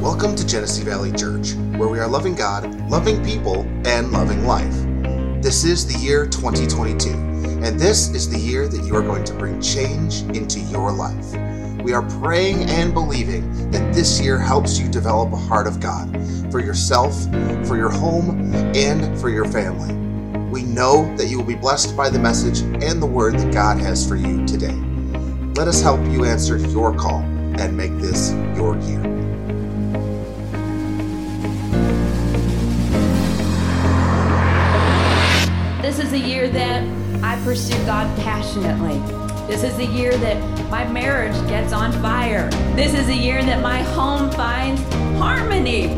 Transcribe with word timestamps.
Welcome 0.00 0.36
to 0.36 0.46
Genesee 0.46 0.84
Valley 0.84 1.10
Church, 1.12 1.54
where 1.76 1.88
we 1.88 1.98
are 1.98 2.06
loving 2.06 2.34
God, 2.34 2.64
loving 2.88 3.24
people, 3.24 3.62
and 3.84 4.12
loving 4.12 4.46
life. 4.46 4.74
This 5.42 5.64
is 5.64 5.86
the 5.86 5.98
year 5.98 6.26
2022, 6.26 7.10
and 7.64 7.78
this 7.78 8.10
is 8.10 8.30
the 8.30 8.38
year 8.38 8.68
that 8.68 8.84
you 8.84 8.94
are 8.94 9.02
going 9.02 9.24
to 9.24 9.34
bring 9.34 9.60
change 9.60 10.22
into 10.36 10.60
your 10.60 10.92
life. 10.92 11.53
We 11.82 11.92
are 11.92 12.02
praying 12.20 12.70
and 12.70 12.94
believing 12.94 13.70
that 13.70 13.92
this 13.92 14.20
year 14.20 14.38
helps 14.38 14.78
you 14.78 14.88
develop 14.88 15.32
a 15.32 15.36
heart 15.36 15.66
of 15.66 15.80
God 15.80 16.10
for 16.50 16.60
yourself, 16.60 17.24
for 17.66 17.76
your 17.76 17.90
home, 17.90 18.54
and 18.74 19.18
for 19.18 19.28
your 19.28 19.44
family. 19.44 19.94
We 20.50 20.62
know 20.62 21.14
that 21.16 21.26
you 21.26 21.38
will 21.38 21.46
be 21.46 21.56
blessed 21.56 21.96
by 21.96 22.10
the 22.10 22.18
message 22.18 22.60
and 22.82 23.02
the 23.02 23.06
word 23.06 23.38
that 23.38 23.52
God 23.52 23.78
has 23.78 24.08
for 24.08 24.16
you 24.16 24.46
today. 24.46 24.74
Let 25.56 25.68
us 25.68 25.82
help 25.82 26.00
you 26.10 26.24
answer 26.24 26.56
your 26.56 26.94
call 26.94 27.20
and 27.58 27.76
make 27.76 27.92
this 27.98 28.32
your 28.56 28.76
year. 28.78 29.02
This 35.82 35.98
is 35.98 36.12
a 36.12 36.18
year 36.18 36.48
that 36.48 36.82
I 37.22 37.40
pursue 37.44 37.76
God 37.84 38.16
passionately. 38.18 39.23
This 39.46 39.62
is 39.62 39.76
the 39.76 39.84
year 39.84 40.16
that 40.16 40.70
my 40.70 40.88
marriage 40.90 41.36
gets 41.48 41.74
on 41.74 41.92
fire. 42.00 42.48
This 42.74 42.94
is 42.94 43.06
the 43.06 43.14
year 43.14 43.44
that 43.44 43.62
my 43.62 43.82
home 43.82 44.30
finds 44.30 44.82
harmony. 45.18 45.88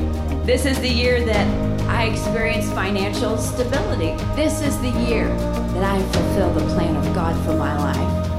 This 0.44 0.66
is 0.66 0.80
the 0.80 0.88
year 0.88 1.24
that 1.24 1.46
I 1.88 2.06
experience 2.06 2.68
financial 2.72 3.38
stability. 3.38 4.16
This 4.34 4.62
is 4.62 4.76
the 4.80 4.90
year 5.08 5.28
that 5.28 5.84
I 5.84 6.02
fulfill 6.10 6.52
the 6.54 6.74
plan 6.74 6.96
of 6.96 7.14
God 7.14 7.36
for 7.46 7.54
my 7.56 7.78
life. 7.78 8.32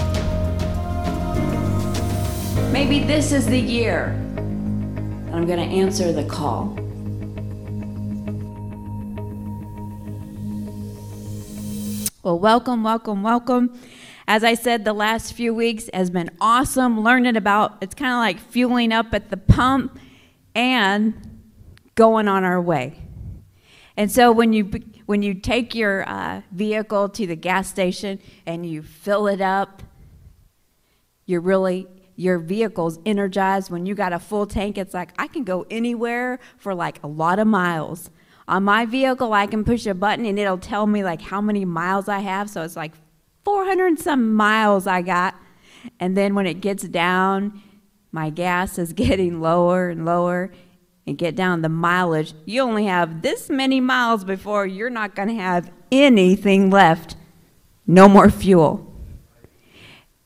Maybe 2.73 2.99
this 2.99 3.31
is 3.31 3.47
the 3.47 3.57
year 3.57 4.13
that 4.35 5.35
I'm 5.35 5.47
going 5.47 5.59
to 5.59 5.73
answer 5.73 6.11
the 6.11 6.25
call. 6.25 6.75
Well, 12.23 12.39
welcome, 12.39 12.83
welcome, 12.83 13.23
welcome. 13.23 13.79
As 14.27 14.43
I 14.43 14.55
said, 14.55 14.83
the 14.83 14.93
last 14.93 15.33
few 15.33 15.53
weeks 15.53 15.89
has 15.93 16.09
been 16.09 16.29
awesome 16.41 17.01
learning 17.01 17.37
about 17.37 17.77
it's 17.81 17.95
kind 17.95 18.11
of 18.11 18.17
like 18.17 18.39
fueling 18.51 18.91
up 18.91 19.13
at 19.13 19.29
the 19.29 19.37
pump 19.37 19.97
and 20.53 21.13
going 21.95 22.27
on 22.27 22.43
our 22.43 22.61
way. 22.61 22.99
And 23.95 24.11
so 24.11 24.31
when 24.33 24.51
you 24.51 24.69
when 25.05 25.21
you 25.21 25.33
take 25.33 25.73
your 25.73 26.07
uh, 26.09 26.41
vehicle 26.51 27.07
to 27.07 27.25
the 27.25 27.37
gas 27.37 27.69
station 27.69 28.19
and 28.45 28.65
you 28.65 28.81
fill 28.83 29.27
it 29.27 29.39
up, 29.39 29.81
you're 31.25 31.39
really 31.39 31.87
your 32.17 32.37
vehicle's 32.37 32.99
energized. 33.05 33.71
When 33.71 33.85
you 33.85 33.95
got 33.95 34.11
a 34.11 34.19
full 34.19 34.45
tank, 34.45 34.77
it's 34.77 34.93
like 34.93 35.11
I 35.17 35.27
can 35.27 35.45
go 35.45 35.65
anywhere 35.69 36.39
for 36.57 36.75
like 36.75 37.01
a 37.01 37.07
lot 37.07 37.39
of 37.39 37.47
miles. 37.47 38.09
On 38.49 38.63
my 38.63 38.85
vehicle, 38.85 39.31
I 39.31 39.47
can 39.47 39.63
push 39.63 39.85
a 39.85 39.93
button 39.93 40.25
and 40.25 40.37
it'll 40.37 40.57
tell 40.57 40.85
me 40.85 41.03
like 41.03 41.21
how 41.21 41.39
many 41.39 41.63
miles 41.63 42.09
I 42.09 42.19
have. 42.19 42.49
So 42.49 42.63
it's 42.63 42.75
like 42.75 42.91
400 43.47 43.85
and 43.85 43.97
some 43.97 44.33
miles 44.33 44.87
I 44.87 45.01
got. 45.01 45.33
And 46.01 46.17
then 46.17 46.35
when 46.35 46.45
it 46.45 46.55
gets 46.55 46.83
down, 46.83 47.63
my 48.11 48.29
gas 48.29 48.77
is 48.77 48.91
getting 49.05 49.39
lower 49.39 49.87
and 49.87 50.03
lower. 50.03 50.51
And 51.05 51.17
get 51.17 51.37
down 51.37 51.61
the 51.61 51.69
mileage, 51.69 52.33
you 52.43 52.61
only 52.61 52.87
have 52.87 53.21
this 53.21 53.49
many 53.49 53.79
miles 53.79 54.25
before 54.25 54.67
you're 54.67 54.89
not 54.89 55.15
going 55.15 55.29
to 55.29 55.35
have 55.35 55.71
anything 55.89 56.69
left. 56.69 57.15
No 57.85 58.09
more 58.09 58.29
fuel. 58.29 58.93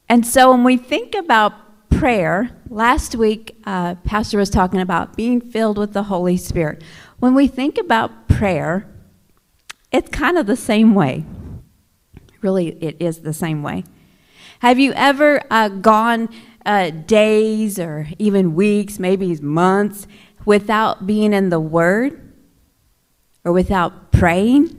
And 0.10 0.26
so 0.26 0.50
when 0.50 0.64
we 0.64 0.76
think 0.76 1.14
about 1.14 1.54
prayer, 1.92 2.50
last 2.72 3.14
week, 3.14 3.56
uh, 3.66 3.94
Pastor 4.04 4.40
was 4.40 4.50
talking 4.50 4.82
about 4.82 5.16
being 5.16 5.40
filled 5.40 5.78
with 5.78 5.94
the 5.94 6.04
Holy 6.04 6.38
Spirit. 6.38 6.84
When 7.20 7.36
we 7.36 7.46
think 7.46 7.78
about 7.78 8.28
prayer, 8.28 8.88
it's 9.92 10.10
kind 10.10 10.40
of 10.40 10.48
the 10.48 10.58
same 10.58 10.96
way. 10.96 11.24
Really, 12.42 12.70
it 12.82 12.98
is 13.00 13.20
the 13.20 13.34
same 13.34 13.64
way. 13.64 13.84
Have 14.60 14.80
you 14.80 14.94
ever 14.94 15.42
uh, 15.50 15.70
gone 15.70 16.30
uh, 16.66 16.92
days 16.92 17.80
or 17.80 18.08
even 18.20 18.56
weeks, 18.56 19.00
maybe 19.00 19.36
months, 19.38 20.08
without 20.46 21.08
being 21.08 21.34
in 21.34 21.50
the 21.50 21.60
Word 21.60 22.34
or 23.44 23.52
without 23.52 24.12
praying? 24.12 24.78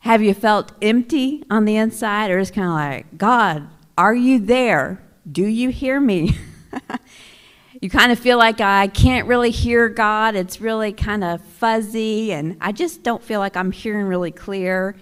Have 0.00 0.22
you 0.22 0.34
felt 0.34 0.72
empty 0.80 1.44
on 1.50 1.64
the 1.64 1.76
inside 1.76 2.30
or 2.30 2.40
just 2.40 2.54
kind 2.54 2.68
of 2.68 2.74
like, 2.74 3.18
God, 3.18 3.68
are 3.98 4.14
you 4.14 4.38
there? 4.38 5.02
Do 5.30 5.44
you 5.44 5.68
hear 5.68 6.00
me? 6.00 6.36
you 7.80 7.90
kind 7.90 8.10
of 8.10 8.18
feel 8.18 8.38
like 8.38 8.60
I 8.60 8.88
can't 8.88 9.26
really 9.26 9.50
hear 9.50 9.88
God. 9.88 10.34
It's 10.34 10.60
really 10.60 10.92
kind 10.92 11.22
of 11.22 11.42
fuzzy, 11.42 12.32
and 12.32 12.56
I 12.60 12.72
just 12.72 13.02
don't 13.02 13.22
feel 13.22 13.40
like 13.40 13.56
I'm 13.56 13.72
hearing 13.72 14.06
really 14.06 14.30
clear. 14.30 14.96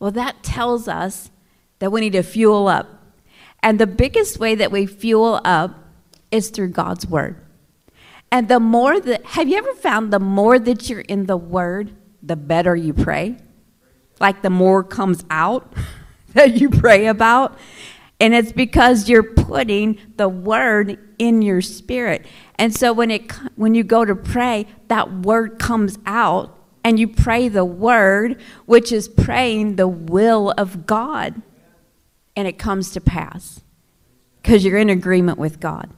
Well, 0.00 0.10
that 0.12 0.42
tells 0.42 0.88
us 0.88 1.30
that 1.78 1.92
we 1.92 2.00
need 2.00 2.14
to 2.14 2.22
fuel 2.22 2.66
up. 2.66 2.88
And 3.62 3.78
the 3.78 3.86
biggest 3.86 4.40
way 4.40 4.54
that 4.56 4.72
we 4.72 4.86
fuel 4.86 5.40
up 5.44 5.78
is 6.30 6.48
through 6.50 6.70
God's 6.70 7.06
Word. 7.06 7.36
And 8.32 8.48
the 8.48 8.60
more 8.60 8.98
that, 8.98 9.24
have 9.26 9.48
you 9.48 9.56
ever 9.58 9.74
found 9.74 10.12
the 10.12 10.18
more 10.18 10.58
that 10.58 10.88
you're 10.88 11.00
in 11.00 11.26
the 11.26 11.36
Word, 11.36 11.94
the 12.22 12.36
better 12.36 12.74
you 12.74 12.94
pray? 12.94 13.36
Like 14.18 14.42
the 14.42 14.50
more 14.50 14.82
comes 14.82 15.24
out 15.30 15.72
that 16.34 16.60
you 16.60 16.70
pray 16.70 17.06
about. 17.06 17.58
And 18.20 18.34
it's 18.34 18.52
because 18.52 19.08
you're 19.08 19.22
putting 19.22 19.98
the 20.16 20.28
word 20.28 20.98
in 21.18 21.40
your 21.40 21.62
spirit. 21.62 22.26
And 22.56 22.76
so 22.76 22.92
when 22.92 23.10
it 23.10 23.32
when 23.56 23.74
you 23.74 23.82
go 23.82 24.04
to 24.04 24.14
pray, 24.14 24.66
that 24.88 25.10
word 25.10 25.58
comes 25.58 25.98
out 26.04 26.59
and 26.90 26.98
you 26.98 27.06
pray 27.06 27.46
the 27.46 27.64
word, 27.64 28.40
which 28.66 28.90
is 28.90 29.06
praying 29.06 29.76
the 29.76 29.86
will 29.86 30.50
of 30.58 30.86
God. 30.86 31.40
And 32.34 32.48
it 32.48 32.58
comes 32.58 32.90
to 32.90 33.00
pass 33.00 33.60
because 34.42 34.64
you're 34.64 34.76
in 34.76 34.90
agreement 34.90 35.38
with 35.38 35.60
God. 35.60 35.90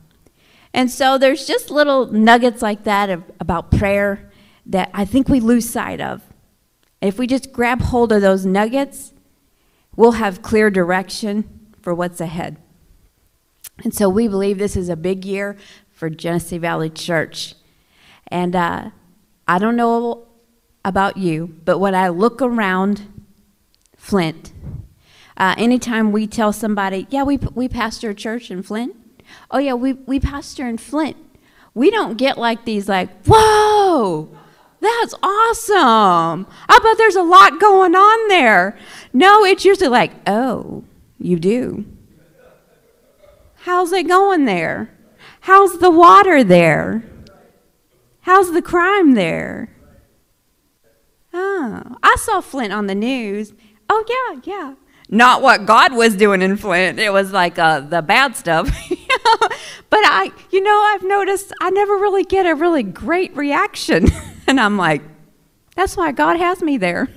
And 0.75 0.91
so 0.91 1.17
there's 1.17 1.47
just 1.47 1.71
little 1.71 2.13
nuggets 2.13 2.61
like 2.61 2.85
that 2.85 3.09
of, 3.09 3.25
about 3.41 3.71
prayer 3.71 4.31
that 4.67 4.91
I 4.93 5.07
think 5.07 5.31
we 5.31 5.41
lose 5.41 5.67
sight 5.67 6.03
of. 6.03 6.21
If 7.01 7.19
we 7.19 7.27
just 7.27 7.55
grab 7.55 7.81
hold 7.81 8.13
of 8.13 8.21
those 8.21 8.45
nuggets, 8.45 9.15
we'll 9.97 10.13
have 10.13 10.43
clear 10.43 10.69
direction 10.71 11.71
for 11.81 11.95
what's 11.95 12.21
ahead. 12.21 12.59
And 13.83 13.95
so 13.95 14.11
we 14.11 14.29
believe 14.29 14.59
this 14.59 14.77
is 14.77 14.91
a 14.91 14.97
big 14.97 15.25
year 15.25 15.57
for 15.91 16.11
Genesee 16.11 16.59
Valley 16.59 16.91
Church. 16.91 17.55
And 18.29 18.55
uh, 18.55 18.91
I 19.49 19.59
don't 19.59 19.77
know 19.77 20.29
about 20.85 21.17
you, 21.17 21.55
but 21.65 21.79
when 21.79 21.95
I 21.95 22.09
look 22.09 22.43
around 22.43 23.03
Flint, 23.97 24.53
uh, 25.37 25.55
anytime 25.57 26.13
we 26.13 26.27
tell 26.27 26.53
somebody, 26.53 27.07
yeah, 27.11 27.23
we, 27.23 27.37
we 27.37 27.69
pastor 27.69 28.11
a 28.11 28.15
church 28.15 28.51
in 28.51 28.63
Flint, 28.63 28.95
oh, 29.51 29.59
yeah, 29.59 29.75
we, 29.75 29.93
we 29.95 30.21
pastor 30.21 30.67
in 30.69 30.79
Flint, 30.79 31.17
we 31.75 31.91
don't 31.91 32.19
get 32.19 32.37
like 32.37 32.65
these, 32.65 32.89
like, 32.89 33.09
whoa, 33.25 34.29
that's 34.81 35.15
awesome. 35.23 36.47
I 36.69 36.79
bet 36.83 36.99
there's 36.99 37.15
a 37.15 37.23
lot 37.23 37.61
going 37.61 37.95
on 37.95 38.29
there. 38.29 38.77
No, 39.13 39.45
it's 39.45 39.65
usually 39.65 39.89
like, 39.89 40.11
oh, 40.27 40.83
you 41.19 41.39
do. 41.39 41.85
How's 43.55 43.93
it 43.93 44.09
going 44.09 44.45
there? 44.45 44.91
How's 45.43 45.79
the 45.79 45.91
water 45.91 46.43
there? 46.43 47.05
How's 48.23 48.53
the 48.53 48.63
crime 48.63 49.15
there? 49.15 49.71
Oh, 51.65 51.97
I 52.03 52.17
saw 52.19 52.41
Flint 52.41 52.73
on 52.73 52.89
the 52.89 52.95
news. 52.95 53.53
Oh, 53.89 54.05
yeah, 54.09 54.41
yeah. 54.43 54.75
Not 55.09 55.43
what 55.43 55.65
God 55.65 55.95
was 55.95 56.17
doing 56.17 56.43
in 56.43 56.57
Flint. 56.57 56.99
It 56.99 57.13
was 57.13 57.33
like 57.33 57.57
uh, 57.57 57.81
the 57.81 58.03
bad 58.03 58.35
stuff. 58.37 58.67
but 58.89 60.01
I, 60.01 60.33
you 60.51 60.61
know, 60.61 60.83
I've 60.93 61.05
noticed 61.05 61.53
I 61.61 61.71
never 61.71 61.95
really 61.95 62.25
get 62.25 62.47
a 62.47 62.57
really 62.57 62.83
great 62.83 63.37
reaction. 63.37 64.09
and 64.49 64.59
I'm 64.59 64.77
like, 64.77 65.03
that's 65.77 65.97
why 65.97 66.11
God 66.11 66.37
has 66.37 66.63
me 66.63 66.79
there. 66.79 67.09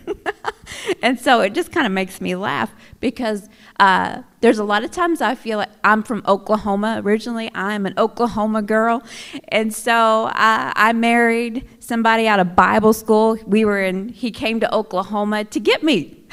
and 1.01 1.19
so 1.19 1.41
it 1.41 1.53
just 1.53 1.71
kind 1.71 1.87
of 1.87 1.91
makes 1.91 2.21
me 2.21 2.35
laugh 2.35 2.71
because 2.99 3.49
uh, 3.79 4.21
there's 4.41 4.59
a 4.59 4.63
lot 4.63 4.83
of 4.83 4.91
times 4.91 5.21
I 5.21 5.35
feel 5.35 5.57
like 5.57 5.69
I'm 5.83 6.03
from 6.03 6.23
Oklahoma 6.27 7.01
originally. 7.03 7.51
I'm 7.53 7.85
an 7.85 7.93
Oklahoma 7.97 8.61
girl. 8.61 9.03
And 9.49 9.73
so 9.73 10.29
I, 10.31 10.71
I 10.75 10.93
married 10.93 11.67
somebody 11.79 12.27
out 12.27 12.39
of 12.39 12.55
Bible 12.55 12.93
school. 12.93 13.37
We 13.45 13.65
were 13.65 13.81
in, 13.81 14.09
he 14.09 14.31
came 14.31 14.59
to 14.61 14.73
Oklahoma 14.73 15.45
to 15.45 15.59
get 15.59 15.83
me. 15.83 16.25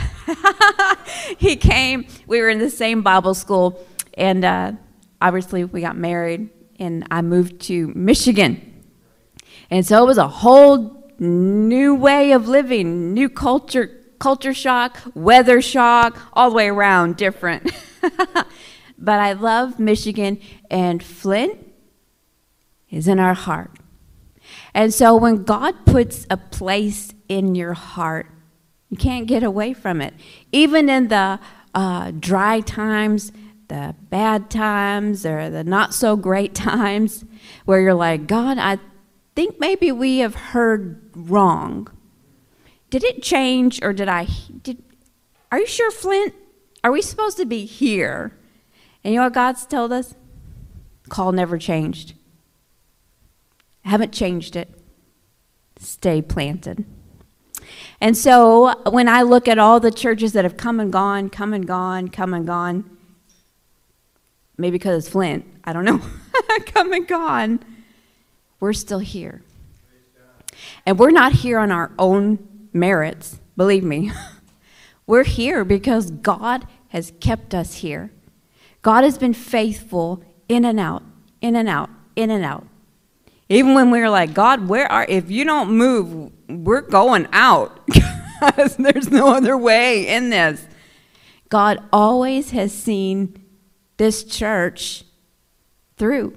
he 1.39 1.56
came, 1.56 2.06
we 2.27 2.41
were 2.41 2.49
in 2.49 2.59
the 2.59 2.71
same 2.71 3.03
Bible 3.03 3.35
school. 3.35 3.85
And 4.15 4.44
uh, 4.44 4.73
obviously 5.21 5.65
we 5.65 5.81
got 5.81 5.97
married 5.97 6.50
and 6.79 7.06
I 7.11 7.23
moved 7.23 7.61
to 7.62 7.93
Michigan. 7.94 8.85
And 9.71 9.87
so 9.87 10.03
it 10.03 10.06
was 10.06 10.19
a 10.19 10.29
whole 10.29 11.12
new 11.19 11.94
way 11.94 12.33
of 12.33 12.47
living, 12.47 13.15
new 13.15 13.29
culture, 13.29 14.01
culture 14.22 14.54
shock, 14.54 15.00
weather 15.14 15.60
shock, 15.60 16.16
all 16.32 16.50
the 16.50 16.54
way 16.54 16.69
around, 16.69 17.16
different. 17.16 17.69
but 18.96 19.19
I 19.19 19.32
love 19.32 19.80
Michigan, 19.80 20.38
and 20.70 21.02
Flint 21.02 21.58
is 22.88 23.08
in 23.08 23.19
our 23.19 23.34
heart. 23.34 23.72
And 24.74 24.94
so 24.94 25.16
when 25.16 25.42
God 25.42 25.74
puts 25.86 26.24
a 26.30 26.36
place 26.36 27.12
in 27.28 27.56
your 27.56 27.74
heart, 27.74 28.30
you 28.90 28.96
can't 28.96 29.26
get 29.26 29.42
away 29.42 29.74
from 29.74 30.00
it. 30.00 30.14
Even 30.52 30.88
in 30.88 31.08
the 31.08 31.40
uh, 31.74 32.12
dry 32.12 32.60
times, 32.60 33.32
the 33.66 33.96
bad 34.08 34.50
times, 34.50 35.26
or 35.26 35.50
the 35.50 35.64
not 35.64 35.94
so 35.94 36.14
great 36.14 36.54
times, 36.70 37.24
where 37.64 37.80
you're 37.80 37.92
like, 37.92 38.28
God, 38.28 38.58
I 38.58 38.78
think 39.34 39.58
maybe 39.58 39.90
we 39.90 40.19
have 40.19 40.36
heard 40.36 41.10
wrong. 41.16 41.88
Did 42.93 43.05
it 43.05 43.23
change, 43.23 43.81
or 43.83 43.94
did 43.94 44.11
I? 44.11 44.29
Did, 44.62 44.83
are 45.50 45.59
you 45.59 45.67
sure, 45.67 45.91
Flint? 45.91 46.35
Are 46.85 46.93
we 46.93 47.00
supposed 47.00 47.39
to 47.39 47.47
be 47.47 47.65
here? 47.65 48.37
And 49.03 49.15
you 49.15 49.19
know 49.19 49.25
what 49.25 49.33
God's 49.33 49.65
told 49.65 49.94
us? 49.94 50.15
Call 51.09 51.33
never 51.33 51.56
changed. 51.56 52.12
haven't 53.87 54.12
changed 54.12 54.56
it. 54.56 54.69
Stay 55.79 56.21
planted. 56.21 56.85
And 57.99 58.15
so 58.15 58.79
when 58.91 59.09
I 59.09 59.23
look 59.23 59.49
at 59.49 59.59
all 59.59 59.81
the 59.81 59.91
churches 59.91 60.35
that 60.35 60.44
have 60.44 60.59
come 60.59 60.79
and 60.79 60.93
gone, 60.93 61.31
come 61.31 61.55
and 61.55 61.67
gone, 61.67 62.09
come 62.09 62.35
and 62.35 62.47
gone, 62.47 62.99
maybe 64.59 64.73
because 64.73 65.06
it's 65.06 65.11
Flint, 65.11 65.47
I 65.65 65.73
don't 65.73 65.87
know, 65.87 66.03
come 66.67 66.93
and 66.93 67.09
gone, 67.09 67.61
we're 68.61 68.75
still 68.75 68.99
here. 68.99 69.41
And 70.85 70.99
we're 70.99 71.11
not 71.11 71.33
here 71.33 71.59
on 71.59 71.73
our 71.73 71.91
own 71.99 72.51
merits, 72.72 73.40
believe 73.56 73.84
me. 73.84 74.12
we're 75.06 75.24
here 75.24 75.64
because 75.64 76.10
God 76.10 76.66
has 76.88 77.12
kept 77.20 77.54
us 77.54 77.76
here. 77.76 78.12
God 78.82 79.04
has 79.04 79.19
been 79.19 79.34
faithful 79.34 80.22
in 80.48 80.64
and 80.64 80.78
out, 80.78 81.02
in 81.40 81.56
and 81.56 81.69
out, 81.69 81.90
in 82.16 82.30
and 82.30 82.44
out. 82.44 82.66
Even 83.48 83.74
when 83.74 83.90
we 83.90 84.00
were 84.00 84.08
like, 84.08 84.34
God, 84.34 84.69
where 84.69 84.90
are, 84.90 85.06
if 85.08 85.30
you 85.30 85.44
don't 85.44 85.72
move, 85.72 86.32
we're 86.48 86.80
going 86.80 87.28
out. 87.32 87.80
There's 88.78 89.10
no 89.10 89.34
other 89.34 89.56
way 89.56 90.08
in 90.08 90.30
this. 90.30 90.66
God 91.48 91.82
always 91.92 92.50
has 92.50 92.72
seen 92.72 93.44
this 93.98 94.24
church 94.24 95.04
through. 95.96 96.36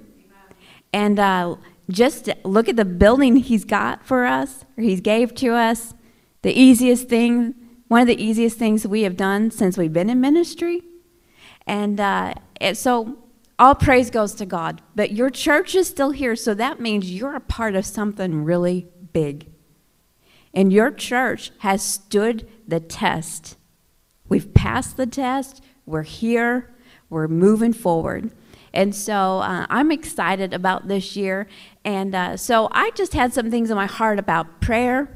And 0.92 1.18
uh, 1.18 1.56
just 1.90 2.28
look 2.44 2.68
at 2.68 2.76
the 2.76 2.84
building 2.84 3.36
he's 3.36 3.64
got 3.64 4.06
for 4.06 4.26
us, 4.26 4.64
or 4.76 4.82
he's 4.82 5.00
gave 5.00 5.34
to 5.36 5.54
us. 5.54 5.94
The 6.46 6.56
easiest 6.56 7.08
thing, 7.08 7.56
one 7.88 8.02
of 8.02 8.06
the 8.06 8.22
easiest 8.22 8.56
things 8.56 8.86
we 8.86 9.02
have 9.02 9.16
done 9.16 9.50
since 9.50 9.76
we've 9.76 9.92
been 9.92 10.08
in 10.08 10.20
ministry. 10.20 10.80
And 11.66 11.98
uh, 11.98 12.34
so 12.72 13.18
all 13.58 13.74
praise 13.74 14.10
goes 14.10 14.32
to 14.34 14.46
God. 14.46 14.80
But 14.94 15.10
your 15.10 15.28
church 15.28 15.74
is 15.74 15.88
still 15.88 16.12
here, 16.12 16.36
so 16.36 16.54
that 16.54 16.78
means 16.78 17.10
you're 17.10 17.34
a 17.34 17.40
part 17.40 17.74
of 17.74 17.84
something 17.84 18.44
really 18.44 18.86
big. 19.12 19.50
And 20.54 20.72
your 20.72 20.92
church 20.92 21.50
has 21.62 21.82
stood 21.82 22.48
the 22.68 22.78
test. 22.78 23.56
We've 24.28 24.54
passed 24.54 24.96
the 24.96 25.06
test, 25.06 25.64
we're 25.84 26.04
here, 26.04 26.72
we're 27.10 27.26
moving 27.26 27.72
forward. 27.72 28.30
And 28.72 28.94
so 28.94 29.40
uh, 29.40 29.66
I'm 29.68 29.90
excited 29.90 30.54
about 30.54 30.86
this 30.86 31.16
year. 31.16 31.48
And 31.84 32.14
uh, 32.14 32.36
so 32.36 32.68
I 32.70 32.90
just 32.90 33.14
had 33.14 33.32
some 33.32 33.50
things 33.50 33.68
in 33.68 33.74
my 33.74 33.86
heart 33.86 34.20
about 34.20 34.60
prayer. 34.60 35.15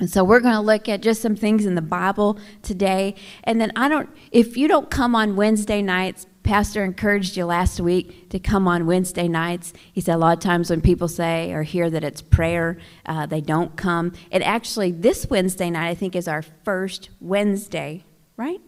And 0.00 0.10
so 0.10 0.24
we're 0.24 0.40
going 0.40 0.54
to 0.54 0.60
look 0.60 0.88
at 0.88 1.02
just 1.02 1.22
some 1.22 1.36
things 1.36 1.66
in 1.66 1.76
the 1.76 1.82
Bible 1.82 2.38
today. 2.62 3.14
And 3.44 3.60
then 3.60 3.72
I 3.76 3.88
don't, 3.88 4.10
if 4.32 4.56
you 4.56 4.66
don't 4.66 4.90
come 4.90 5.14
on 5.14 5.36
Wednesday 5.36 5.82
nights, 5.82 6.26
Pastor 6.42 6.84
encouraged 6.84 7.36
you 7.36 7.46
last 7.46 7.80
week 7.80 8.28
to 8.30 8.38
come 8.38 8.68
on 8.68 8.86
Wednesday 8.86 9.28
nights. 9.28 9.72
He 9.92 10.00
said 10.00 10.16
a 10.16 10.18
lot 10.18 10.36
of 10.36 10.42
times 10.42 10.68
when 10.68 10.82
people 10.82 11.08
say 11.08 11.52
or 11.52 11.62
hear 11.62 11.88
that 11.88 12.04
it's 12.04 12.20
prayer, 12.20 12.76
uh, 13.06 13.24
they 13.26 13.40
don't 13.40 13.76
come. 13.76 14.12
And 14.30 14.42
actually, 14.42 14.92
this 14.92 15.30
Wednesday 15.30 15.70
night, 15.70 15.88
I 15.88 15.94
think, 15.94 16.14
is 16.14 16.28
our 16.28 16.42
first 16.42 17.08
Wednesday, 17.20 18.04
right? 18.36 18.60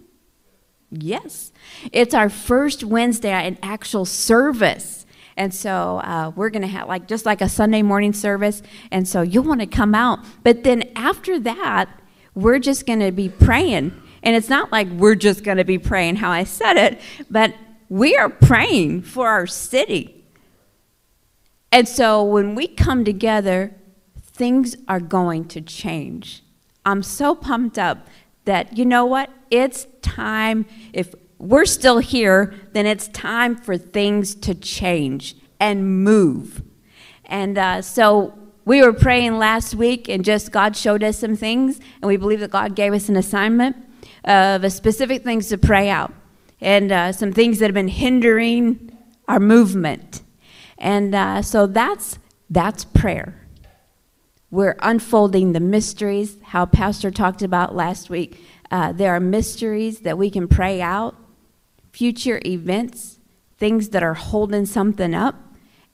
Yes. 0.90 1.52
It's 1.92 2.14
our 2.14 2.30
first 2.30 2.82
Wednesday 2.84 3.30
an 3.30 3.58
actual 3.62 4.04
service. 4.04 5.04
And 5.36 5.54
so 5.54 5.98
uh, 5.98 6.32
we're 6.34 6.50
going 6.50 6.62
to 6.62 6.68
have 6.68 6.88
like 6.88 7.06
just 7.06 7.26
like 7.26 7.40
a 7.40 7.48
Sunday 7.48 7.82
morning 7.82 8.12
service. 8.12 8.62
And 8.90 9.06
so 9.06 9.22
you'll 9.22 9.44
want 9.44 9.60
to 9.60 9.66
come 9.66 9.94
out. 9.94 10.20
But 10.42 10.64
then 10.64 10.90
after 10.96 11.38
that, 11.40 11.88
we're 12.34 12.58
just 12.58 12.86
going 12.86 13.00
to 13.00 13.12
be 13.12 13.28
praying. 13.28 13.92
And 14.22 14.34
it's 14.34 14.48
not 14.48 14.72
like 14.72 14.88
we're 14.88 15.14
just 15.14 15.44
going 15.44 15.58
to 15.58 15.64
be 15.64 15.78
praying 15.78 16.16
how 16.16 16.30
I 16.30 16.44
said 16.44 16.76
it, 16.76 17.00
but 17.30 17.54
we 17.88 18.16
are 18.16 18.28
praying 18.28 19.02
for 19.02 19.28
our 19.28 19.46
city. 19.46 20.24
And 21.70 21.88
so 21.88 22.24
when 22.24 22.54
we 22.54 22.66
come 22.66 23.04
together, 23.04 23.74
things 24.20 24.76
are 24.88 25.00
going 25.00 25.46
to 25.48 25.60
change. 25.60 26.42
I'm 26.84 27.02
so 27.02 27.34
pumped 27.34 27.78
up 27.78 28.06
that, 28.44 28.76
you 28.76 28.84
know 28.84 29.04
what? 29.04 29.30
It's 29.50 29.86
time. 30.02 30.66
If 30.92 31.14
we're 31.38 31.66
still 31.66 31.98
here, 31.98 32.54
then 32.72 32.86
it's 32.86 33.08
time 33.08 33.56
for 33.56 33.76
things 33.76 34.34
to 34.34 34.54
change 34.54 35.36
and 35.60 36.02
move. 36.04 36.62
And 37.24 37.58
uh, 37.58 37.82
so 37.82 38.38
we 38.64 38.82
were 38.82 38.92
praying 38.92 39.38
last 39.38 39.74
week, 39.74 40.08
and 40.08 40.24
just 40.24 40.50
God 40.50 40.76
showed 40.76 41.02
us 41.02 41.18
some 41.18 41.36
things, 41.36 41.78
and 42.00 42.08
we 42.08 42.16
believe 42.16 42.40
that 42.40 42.50
God 42.50 42.74
gave 42.74 42.92
us 42.92 43.08
an 43.08 43.16
assignment 43.16 43.76
of 44.24 44.70
specific 44.72 45.22
things 45.22 45.48
to 45.48 45.58
pray 45.58 45.88
out 45.88 46.12
and 46.60 46.90
uh, 46.90 47.12
some 47.12 47.32
things 47.32 47.58
that 47.58 47.66
have 47.66 47.74
been 47.74 47.88
hindering 47.88 48.96
our 49.28 49.38
movement. 49.38 50.22
And 50.78 51.14
uh, 51.14 51.42
so 51.42 51.66
that's, 51.66 52.18
that's 52.50 52.84
prayer. 52.84 53.40
We're 54.50 54.76
unfolding 54.80 55.52
the 55.52 55.60
mysteries, 55.60 56.38
how 56.42 56.66
Pastor 56.66 57.10
talked 57.10 57.42
about 57.42 57.74
last 57.74 58.08
week. 58.10 58.42
Uh, 58.70 58.92
there 58.92 59.14
are 59.14 59.20
mysteries 59.20 60.00
that 60.00 60.18
we 60.18 60.30
can 60.30 60.48
pray 60.48 60.80
out, 60.80 61.14
future 61.96 62.42
events, 62.44 63.18
things 63.56 63.88
that 63.88 64.02
are 64.02 64.12
holding 64.12 64.66
something 64.66 65.14
up, 65.14 65.34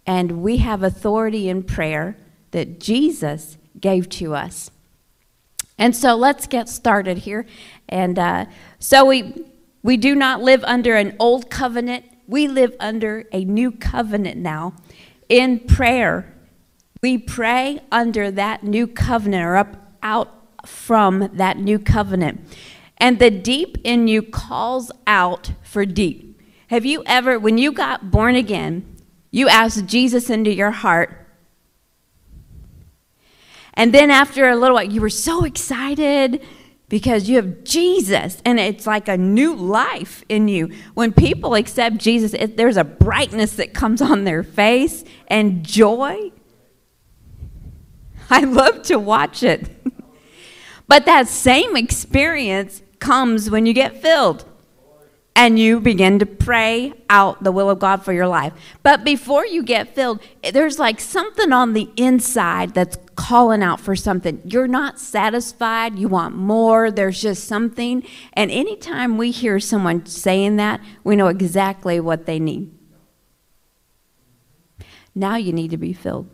and 0.04 0.42
we 0.42 0.56
have 0.56 0.82
authority 0.82 1.48
in 1.48 1.62
prayer 1.62 2.16
that 2.50 2.80
Jesus 2.80 3.56
gave 3.78 4.08
to 4.08 4.34
us. 4.34 4.72
And 5.78 5.94
so 5.94 6.16
let's 6.16 6.48
get 6.48 6.68
started 6.68 7.18
here. 7.18 7.46
And 7.88 8.18
uh, 8.18 8.46
so 8.80 9.04
we 9.04 9.44
we 9.84 9.96
do 9.96 10.16
not 10.16 10.42
live 10.42 10.64
under 10.64 10.96
an 10.96 11.14
old 11.20 11.48
covenant, 11.48 12.04
we 12.26 12.48
live 12.48 12.74
under 12.80 13.26
a 13.32 13.44
new 13.44 13.70
covenant 13.70 14.38
now. 14.38 14.74
In 15.28 15.60
prayer, 15.60 16.34
we 17.00 17.16
pray 17.16 17.78
under 17.92 18.32
that 18.32 18.64
new 18.64 18.88
covenant 18.88 19.44
or 19.44 19.54
up 19.54 19.76
out 20.02 20.66
from 20.66 21.30
that 21.34 21.58
new 21.58 21.78
covenant. 21.78 22.40
And 23.02 23.18
the 23.18 23.30
deep 23.30 23.78
in 23.82 24.06
you 24.06 24.22
calls 24.22 24.92
out 25.08 25.50
for 25.64 25.84
deep. 25.84 26.40
Have 26.68 26.86
you 26.86 27.02
ever, 27.04 27.36
when 27.36 27.58
you 27.58 27.72
got 27.72 28.12
born 28.12 28.36
again, 28.36 28.96
you 29.32 29.48
asked 29.48 29.86
Jesus 29.86 30.30
into 30.30 30.54
your 30.54 30.70
heart, 30.70 31.26
and 33.74 33.92
then 33.92 34.12
after 34.12 34.48
a 34.48 34.54
little 34.54 34.76
while, 34.76 34.84
you 34.84 35.00
were 35.00 35.10
so 35.10 35.44
excited 35.44 36.44
because 36.88 37.28
you 37.28 37.36
have 37.36 37.64
Jesus 37.64 38.40
and 38.44 38.60
it's 38.60 38.86
like 38.86 39.08
a 39.08 39.16
new 39.16 39.56
life 39.56 40.22
in 40.28 40.46
you. 40.46 40.70
When 40.94 41.12
people 41.12 41.54
accept 41.54 41.96
Jesus, 41.96 42.34
it, 42.34 42.56
there's 42.56 42.76
a 42.76 42.84
brightness 42.84 43.56
that 43.56 43.74
comes 43.74 44.00
on 44.00 44.22
their 44.22 44.44
face 44.44 45.02
and 45.26 45.64
joy. 45.64 46.30
I 48.30 48.44
love 48.44 48.82
to 48.84 49.00
watch 49.00 49.42
it. 49.42 49.68
but 50.86 51.06
that 51.06 51.26
same 51.26 51.76
experience 51.76 52.82
comes 53.02 53.50
when 53.50 53.66
you 53.66 53.74
get 53.74 54.00
filled 54.00 54.46
and 55.34 55.58
you 55.58 55.80
begin 55.80 56.18
to 56.20 56.26
pray 56.26 56.92
out 57.10 57.42
the 57.42 57.50
will 57.50 57.68
of 57.68 57.78
God 57.80 58.04
for 58.04 58.12
your 58.12 58.28
life. 58.28 58.52
But 58.82 59.02
before 59.02 59.44
you 59.44 59.62
get 59.64 59.94
filled, 59.94 60.20
there's 60.52 60.78
like 60.78 61.00
something 61.00 61.52
on 61.52 61.72
the 61.72 61.90
inside 61.96 62.74
that's 62.74 62.96
calling 63.16 63.62
out 63.62 63.80
for 63.80 63.96
something. 63.96 64.40
You're 64.44 64.68
not 64.68 65.00
satisfied, 65.00 65.98
you 65.98 66.06
want 66.06 66.36
more, 66.36 66.90
there's 66.90 67.20
just 67.20 67.44
something. 67.44 68.04
And 68.34 68.50
anytime 68.50 69.16
we 69.16 69.32
hear 69.32 69.58
someone 69.58 70.06
saying 70.06 70.56
that, 70.56 70.80
we 71.02 71.16
know 71.16 71.26
exactly 71.28 71.98
what 71.98 72.26
they 72.26 72.38
need. 72.38 72.72
Now 75.14 75.36
you 75.36 75.52
need 75.52 75.72
to 75.72 75.76
be 75.76 75.92
filled. 75.92 76.30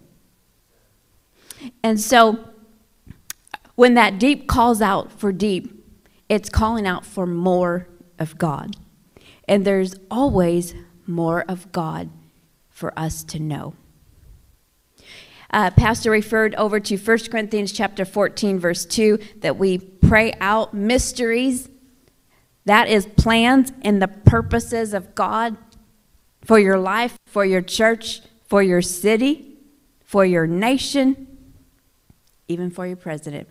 And 1.83 1.99
so 1.99 2.51
when 3.75 3.95
that 3.95 4.19
deep 4.19 4.47
calls 4.47 4.83
out 4.83 5.13
for 5.13 5.33
deep, 5.33 5.78
it's 6.29 6.49
calling 6.49 6.87
out 6.87 7.05
for 7.05 7.27
more 7.27 7.89
of 8.19 8.39
God. 8.39 8.77
And 9.47 9.65
there's 9.65 9.95
always 10.11 10.75
more 11.07 11.45
of 11.49 11.73
God 11.73 12.11
for 12.69 12.97
us 12.99 13.25
to 13.25 13.39
know. 13.39 13.75
Uh, 15.51 15.71
Pastor 15.71 16.11
referred 16.11 16.55
over 16.57 16.79
to 16.79 16.97
1 16.97 17.19
Corinthians 17.31 17.73
chapter 17.73 18.05
14, 18.05 18.59
verse 18.59 18.85
2, 18.85 19.19
that 19.39 19.57
we 19.57 19.79
pray 19.79 20.35
out 20.41 20.75
mysteries. 20.75 21.71
That 22.67 22.89
is 22.89 23.07
plans 23.07 23.73
and 23.81 24.03
the 24.03 24.09
purposes 24.09 24.93
of 24.93 25.15
God 25.15 25.57
for 26.43 26.59
your 26.59 26.79
life, 26.79 27.17
for 27.27 27.47
your 27.47 27.63
church, 27.63 28.21
for 28.47 28.63
your 28.63 28.83
city, 28.83 29.57
for 30.05 30.25
your 30.25 30.47
nation, 30.47 31.27
even 32.47 32.71
for 32.71 32.87
your 32.87 32.97
president. 32.97 33.49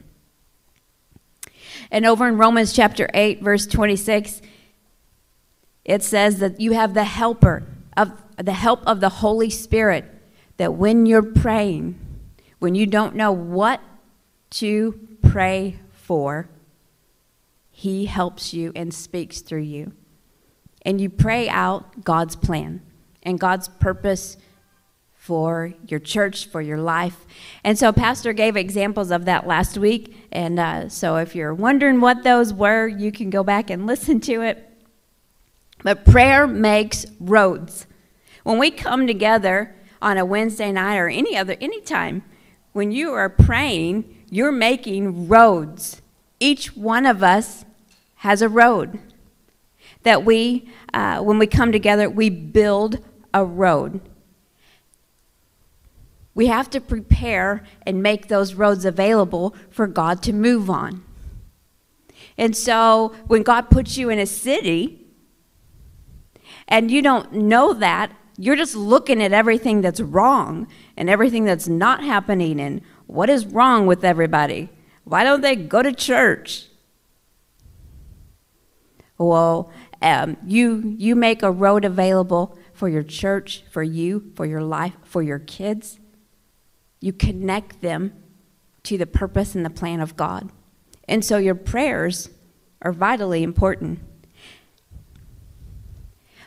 And 1.91 2.05
over 2.05 2.27
in 2.27 2.37
Romans 2.37 2.73
chapter 2.73 3.09
8, 3.13 3.41
verse 3.41 3.65
26, 3.65 4.41
it 5.85 6.03
says 6.03 6.39
that 6.39 6.59
you 6.59 6.73
have 6.73 6.93
the 6.93 7.05
helper 7.05 7.63
of 7.95 8.11
the 8.37 8.53
help 8.53 8.85
of 8.85 8.99
the 8.99 9.09
Holy 9.09 9.49
Spirit 9.49 10.05
that 10.57 10.73
when 10.73 11.05
you're 11.05 11.23
praying, 11.23 11.99
when 12.59 12.75
you 12.75 12.85
don't 12.85 13.15
know 13.15 13.31
what 13.31 13.81
to 14.49 14.99
pray 15.21 15.79
for, 15.91 16.49
He 17.69 18.05
helps 18.05 18.53
you 18.53 18.71
and 18.75 18.93
speaks 18.93 19.41
through 19.41 19.61
you. 19.61 19.93
And 20.81 20.99
you 20.99 21.09
pray 21.09 21.49
out 21.49 22.03
God's 22.03 22.35
plan 22.35 22.81
and 23.23 23.39
God's 23.39 23.67
purpose 23.67 24.37
for 25.27 25.73
your 25.85 25.99
church, 25.99 26.47
for 26.47 26.61
your 26.61 26.77
life. 26.77 27.25
And 27.65 27.77
so, 27.77 27.91
Pastor 27.91 28.31
gave 28.31 28.55
examples 28.55 29.11
of 29.11 29.25
that 29.25 29.45
last 29.45 29.77
week. 29.77 30.15
And 30.31 30.57
uh, 30.57 30.87
so, 30.87 31.17
if 31.17 31.35
you're 31.35 31.53
wondering 31.53 31.99
what 31.99 32.23
those 32.23 32.53
were, 32.53 32.87
you 32.87 33.11
can 33.11 33.29
go 33.29 33.43
back 33.43 33.69
and 33.69 33.85
listen 33.85 34.21
to 34.21 34.41
it. 34.41 34.63
But 35.83 36.05
prayer 36.05 36.47
makes 36.47 37.05
roads. 37.19 37.87
When 38.43 38.57
we 38.57 38.71
come 38.71 39.05
together 39.05 39.75
on 40.01 40.17
a 40.17 40.23
Wednesday 40.23 40.71
night 40.71 40.95
or 40.95 41.09
any 41.09 41.35
other 41.35 41.57
any 41.59 41.81
time, 41.81 42.23
when 42.71 42.93
you 42.93 43.11
are 43.11 43.27
praying, 43.27 44.23
you're 44.31 44.53
making 44.53 45.27
roads. 45.27 46.01
Each 46.39 46.73
one 46.73 47.05
of 47.05 47.21
us 47.21 47.65
has 48.15 48.41
a 48.41 48.47
road 48.47 48.97
that 50.03 50.23
we, 50.23 50.69
uh, 50.93 51.19
when 51.19 51.37
we 51.37 51.47
come 51.47 51.73
together, 51.73 52.09
we 52.09 52.29
build 52.29 52.99
a 53.33 53.43
road. 53.43 53.99
We 56.37 56.45
have 56.45 56.69
to 56.69 56.79
prepare 56.79 57.63
and 57.81 58.03
make 58.03 58.27
those 58.27 58.53
roads 58.53 58.85
available 58.85 59.55
for 59.71 59.87
God 59.87 60.21
to 60.21 60.33
move 60.33 60.69
on. 60.69 61.03
And 62.37 62.55
so 62.55 63.15
when 63.25 63.41
God 63.41 63.71
puts 63.71 63.97
you 63.97 64.11
in 64.11 64.19
a 64.19 64.27
city 64.27 65.03
and 66.67 66.91
you 66.91 67.01
don't 67.01 67.33
know 67.33 67.73
that, 67.73 68.11
you're 68.37 68.55
just 68.55 68.75
looking 68.75 69.19
at 69.23 69.33
everything 69.33 69.81
that's 69.81 69.99
wrong 69.99 70.67
and 70.95 71.09
everything 71.09 71.43
that's 71.45 71.67
not 71.67 72.03
happening 72.03 72.61
and 72.61 72.83
what 73.07 73.31
is 73.31 73.47
wrong 73.47 73.87
with 73.87 74.03
everybody. 74.03 74.69
Why 75.05 75.23
don't 75.23 75.41
they 75.41 75.55
go 75.55 75.81
to 75.81 75.91
church? 75.91 76.67
Well, 79.17 79.71
um, 80.03 80.37
you, 80.45 80.95
you 80.99 81.15
make 81.15 81.41
a 81.41 81.49
road 81.49 81.83
available 81.83 82.55
for 82.73 82.87
your 82.87 83.01
church, 83.01 83.63
for 83.71 83.81
you, 83.81 84.31
for 84.35 84.45
your 84.45 84.61
life, 84.61 84.93
for 85.03 85.23
your 85.23 85.39
kids. 85.39 85.97
You 86.99 87.13
connect 87.13 87.81
them 87.81 88.13
to 88.83 88.97
the 88.97 89.05
purpose 89.05 89.55
and 89.55 89.65
the 89.65 89.69
plan 89.69 89.99
of 89.99 90.15
God. 90.15 90.49
And 91.07 91.23
so 91.23 91.37
your 91.37 91.55
prayers 91.55 92.29
are 92.81 92.91
vitally 92.91 93.43
important. 93.43 93.99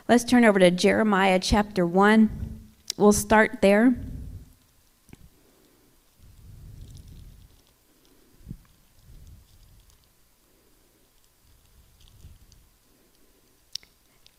Let's 0.07 0.23
turn 0.23 0.43
over 0.43 0.59
to 0.59 0.71
Jeremiah 0.71 1.39
chapter 1.39 1.85
1. 1.85 2.59
We'll 2.97 3.13
start 3.13 3.59
there. 3.61 3.95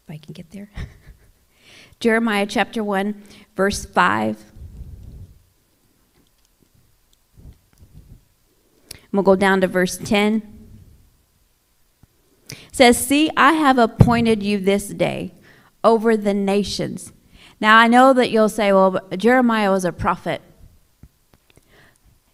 If 0.04 0.11
I 0.11 0.19
can 0.19 0.33
get 0.33 0.50
there. 0.50 0.69
Jeremiah 2.00 2.47
chapter 2.47 2.85
1, 2.85 3.23
verse 3.57 3.85
5. 3.85 4.51
We'll 9.12 9.23
go 9.23 9.37
down 9.37 9.61
to 9.61 9.66
verse 9.66 9.99
10. 9.99 10.42
It 12.50 12.57
says, 12.73 12.97
See, 12.99 13.31
I 13.37 13.52
have 13.52 13.78
appointed 13.78 14.42
you 14.42 14.59
this 14.59 14.88
day 14.88 15.35
over 15.85 16.16
the 16.16 16.35
nations. 16.35 17.12
Now, 17.61 17.78
I 17.78 17.87
know 17.87 18.12
that 18.12 18.31
you'll 18.31 18.49
say, 18.49 18.73
well, 18.73 19.00
Jeremiah 19.16 19.71
was 19.71 19.85
a 19.85 19.92
prophet. 19.92 20.42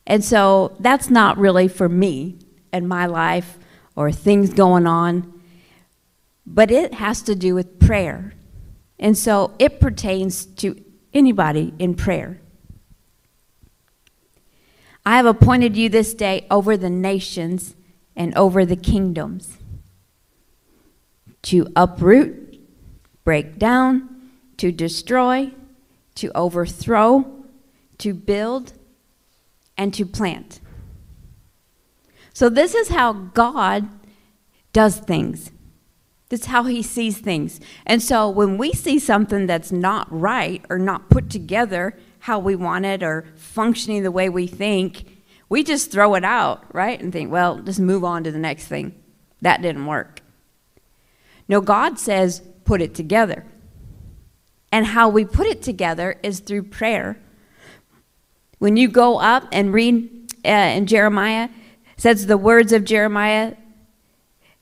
And 0.07 0.25
so 0.25 0.75
that's 0.81 1.11
not 1.11 1.37
really 1.37 1.69
for 1.69 1.89
me 1.89 2.39
and 2.73 2.89
my 2.89 3.05
life 3.05 3.59
or 3.95 4.11
things 4.11 4.55
going 4.55 4.87
on, 4.87 5.43
but 6.47 6.71
it 6.71 6.95
has 6.95 7.21
to 7.23 7.35
do 7.35 7.55
with 7.55 7.79
prayer. 7.79 8.33
And 8.99 9.19
so 9.19 9.55
it 9.59 9.81
pertains 9.81 10.47
to 10.47 10.83
anybody 11.13 11.75
in 11.79 11.95
prayer. 11.95 12.41
I 15.09 15.17
have 15.17 15.25
appointed 15.25 15.75
you 15.75 15.89
this 15.89 16.13
day 16.13 16.47
over 16.51 16.77
the 16.77 16.91
nations 16.91 17.75
and 18.15 18.37
over 18.37 18.67
the 18.67 18.77
kingdoms 18.77 19.57
to 21.45 21.67
uproot, 21.75 22.61
break 23.25 23.59
down, 23.59 24.29
to 24.59 24.71
destroy, 24.71 25.53
to 26.17 26.31
overthrow, 26.37 27.25
to 27.97 28.13
build, 28.13 28.75
and 29.79 29.95
to 29.95 30.05
plant. 30.05 30.61
So, 32.35 32.51
this 32.51 32.75
is 32.75 32.91
how 32.91 33.15
God 33.15 33.89
does 34.75 34.99
things. 34.99 35.53
This 36.29 36.41
is 36.41 36.47
how 36.49 36.65
he 36.65 36.83
sees 36.83 37.17
things. 37.17 37.61
And 37.87 38.03
so 38.03 38.29
when 38.29 38.59
we 38.59 38.75
see 38.75 38.99
something 38.99 39.47
that's 39.47 39.73
not 39.73 40.07
right 40.11 40.63
or 40.69 40.79
not 40.79 41.09
put 41.09 41.31
together 41.31 41.97
how 42.29 42.39
we 42.39 42.55
want 42.55 42.85
it 42.85 43.03
or 43.03 43.25
functioning 43.37 44.03
the 44.03 44.13
way 44.13 44.29
we 44.29 44.47
think, 44.47 45.05
we 45.49 45.65
just 45.65 45.91
throw 45.91 46.15
it 46.15 46.25
out, 46.25 46.63
right? 46.75 47.01
And 47.01 47.13
think, 47.13 47.33
well, 47.33 47.59
just 47.59 47.81
move 47.81 48.05
on 48.05 48.23
to 48.25 48.31
the 48.31 48.39
next 48.39 48.67
thing. 48.67 48.95
That 49.41 49.63
didn't 49.63 49.87
work. 49.87 50.21
No, 51.49 51.61
God 51.61 51.99
says, 51.99 52.43
put 52.65 52.83
it 52.83 52.95
together. 52.95 53.45
And 54.71 54.85
how 54.85 55.09
we 55.09 55.25
put 55.25 55.47
it 55.47 55.63
together 55.63 56.21
is 56.23 56.41
through 56.41 56.65
prayer. 56.65 57.19
When 58.59 58.77
you 58.77 58.89
go 58.89 59.19
up 59.19 59.49
and 59.51 59.73
read 59.73 60.31
uh, 60.45 60.49
in 60.49 60.87
Jeremiah, 60.87 61.49
says 61.97 62.27
the 62.27 62.37
words 62.37 62.73
of 62.73 62.85
Jeremiah 62.85 63.55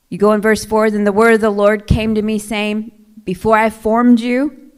you 0.09 0.17
go 0.17 0.31
in 0.31 0.41
verse 0.41 0.63
4 0.63 0.91
Then 0.91 1.03
the 1.03 1.11
word 1.11 1.33
of 1.33 1.41
the 1.41 1.49
Lord 1.49 1.87
came 1.87 2.15
to 2.15 2.21
me, 2.21 2.39
saying, 2.39 2.91
Before 3.23 3.57
I 3.57 3.69
formed 3.69 4.19
you 4.19 4.71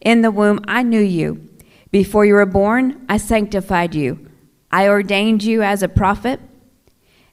in 0.00 0.22
the 0.22 0.30
womb, 0.30 0.60
I 0.66 0.82
knew 0.82 1.00
you. 1.00 1.49
Before 1.90 2.24
you 2.24 2.34
were 2.34 2.46
born, 2.46 3.04
I 3.08 3.16
sanctified 3.16 3.94
you. 3.94 4.28
I 4.70 4.88
ordained 4.88 5.42
you 5.42 5.62
as 5.62 5.82
a 5.82 5.88
prophet. 5.88 6.40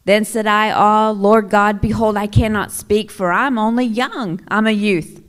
Then 0.06 0.26
said 0.26 0.48
I, 0.48 0.72
Ah, 0.72 1.10
oh, 1.10 1.12
Lord 1.12 1.50
God, 1.50 1.82
behold, 1.82 2.18
I 2.18 2.28
cannot 2.28 2.72
speak, 2.72 3.12
for 3.12 3.32
I'm 3.32 3.58
only 3.58 3.86
young. 3.86 4.42
I'm 4.48 4.66
a 4.66 4.72
youth. 4.72 5.24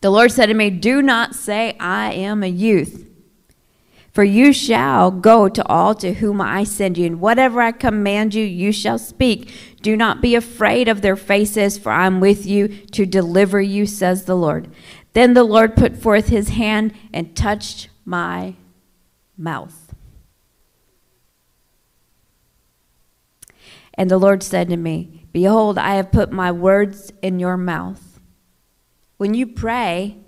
The 0.00 0.10
Lord 0.10 0.32
said 0.32 0.46
to 0.46 0.54
me, 0.54 0.70
Do 0.70 1.00
not 1.00 1.34
say, 1.34 1.76
I 1.78 2.12
am 2.12 2.42
a 2.42 2.48
youth. 2.48 3.08
For 4.10 4.24
you 4.24 4.52
shall 4.52 5.10
go 5.10 5.48
to 5.48 5.66
all 5.68 5.94
to 5.94 6.14
whom 6.14 6.40
I 6.40 6.64
send 6.64 6.98
you, 6.98 7.06
and 7.06 7.20
whatever 7.20 7.62
I 7.62 7.72
command 7.72 8.34
you, 8.34 8.44
you 8.44 8.72
shall 8.72 8.98
speak. 8.98 9.50
Do 9.80 9.96
not 9.96 10.20
be 10.20 10.34
afraid 10.34 10.88
of 10.88 11.00
their 11.00 11.16
faces, 11.16 11.78
for 11.78 11.92
I 11.92 12.06
am 12.06 12.20
with 12.20 12.44
you 12.44 12.68
to 12.68 13.06
deliver 13.06 13.60
you, 13.60 13.86
says 13.86 14.24
the 14.24 14.34
Lord. 14.34 14.68
Then 15.12 15.34
the 15.34 15.44
Lord 15.44 15.76
put 15.76 15.96
forth 15.96 16.28
his 16.28 16.50
hand 16.50 16.92
and 17.12 17.36
touched 17.36 17.88
my 18.04 18.54
mouth. 19.36 19.94
And 23.94 24.10
the 24.10 24.18
Lord 24.18 24.42
said 24.42 24.68
to 24.70 24.76
me, 24.76 25.26
Behold, 25.32 25.78
I 25.78 25.94
have 25.94 26.12
put 26.12 26.32
my 26.32 26.52
words 26.52 27.12
in 27.22 27.38
your 27.38 27.56
mouth. 27.56 28.20
When 29.16 29.34
you 29.34 29.46
pray, 29.46 30.18